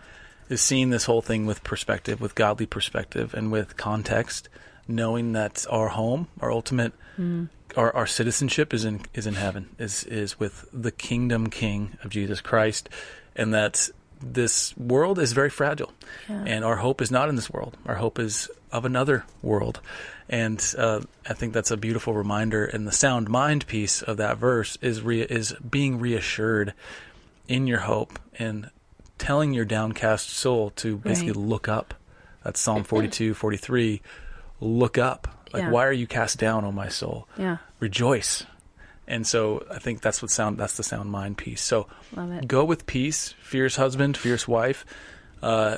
[0.49, 4.49] is seeing this whole thing with perspective, with godly perspective, and with context,
[4.87, 7.49] knowing that our home, our ultimate, mm.
[7.75, 12.11] our, our citizenship is in is in heaven, is is with the kingdom King of
[12.11, 12.89] Jesus Christ,
[13.35, 13.89] and that
[14.27, 15.93] this world is very fragile,
[16.27, 17.77] and our hope is not in this world.
[17.85, 19.79] Our hope is of another world,
[20.27, 22.65] and uh, I think that's a beautiful reminder.
[22.65, 26.73] And the sound mind piece of that verse is re- is being reassured
[27.47, 28.71] in your hope and
[29.19, 31.47] telling your downcast soul to basically Right.
[31.49, 31.93] look up.
[32.43, 34.01] That's Psalm 42, 43.
[34.59, 35.27] Look up.
[35.53, 35.69] Like, Yeah.
[35.69, 37.27] why are you cast down, O my soul?
[37.37, 38.45] Yeah, Rejoice.
[39.07, 41.61] And so I think that's what sound that's the sound mind piece.
[41.61, 41.87] So
[42.47, 44.85] go with peace, fierce husband, fierce wife.
[45.41, 45.77] Uh,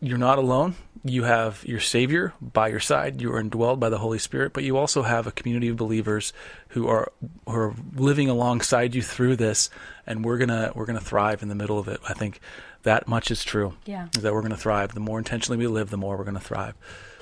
[0.00, 0.74] you're not alone.
[1.04, 3.22] You have your Savior by your side.
[3.22, 6.32] You are indwelled by the Holy Spirit, but you also have a community of believers
[6.68, 7.10] who are
[7.46, 9.70] who are living alongside you through this,
[10.06, 12.00] and we're gonna we're gonna thrive in the middle of it.
[12.08, 12.40] I think
[12.82, 13.74] that much is true.
[13.86, 14.08] Yeah.
[14.16, 14.92] is that we're gonna thrive.
[14.92, 16.74] The more intentionally we live, the more we're gonna thrive.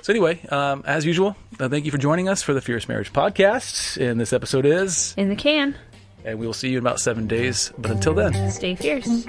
[0.07, 3.11] So anyway, um, as usual, uh, thank you for joining us for the Fierce Marriage
[3.11, 3.99] Podcast.
[3.99, 5.75] And this episode is, In the can,
[6.23, 7.73] and we will see you in about seven days.
[7.77, 8.49] But until then.
[8.49, 9.25] stay fierce.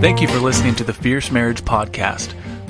[0.00, 2.34] Thank you for listening to the Fierce Marriage Podcast.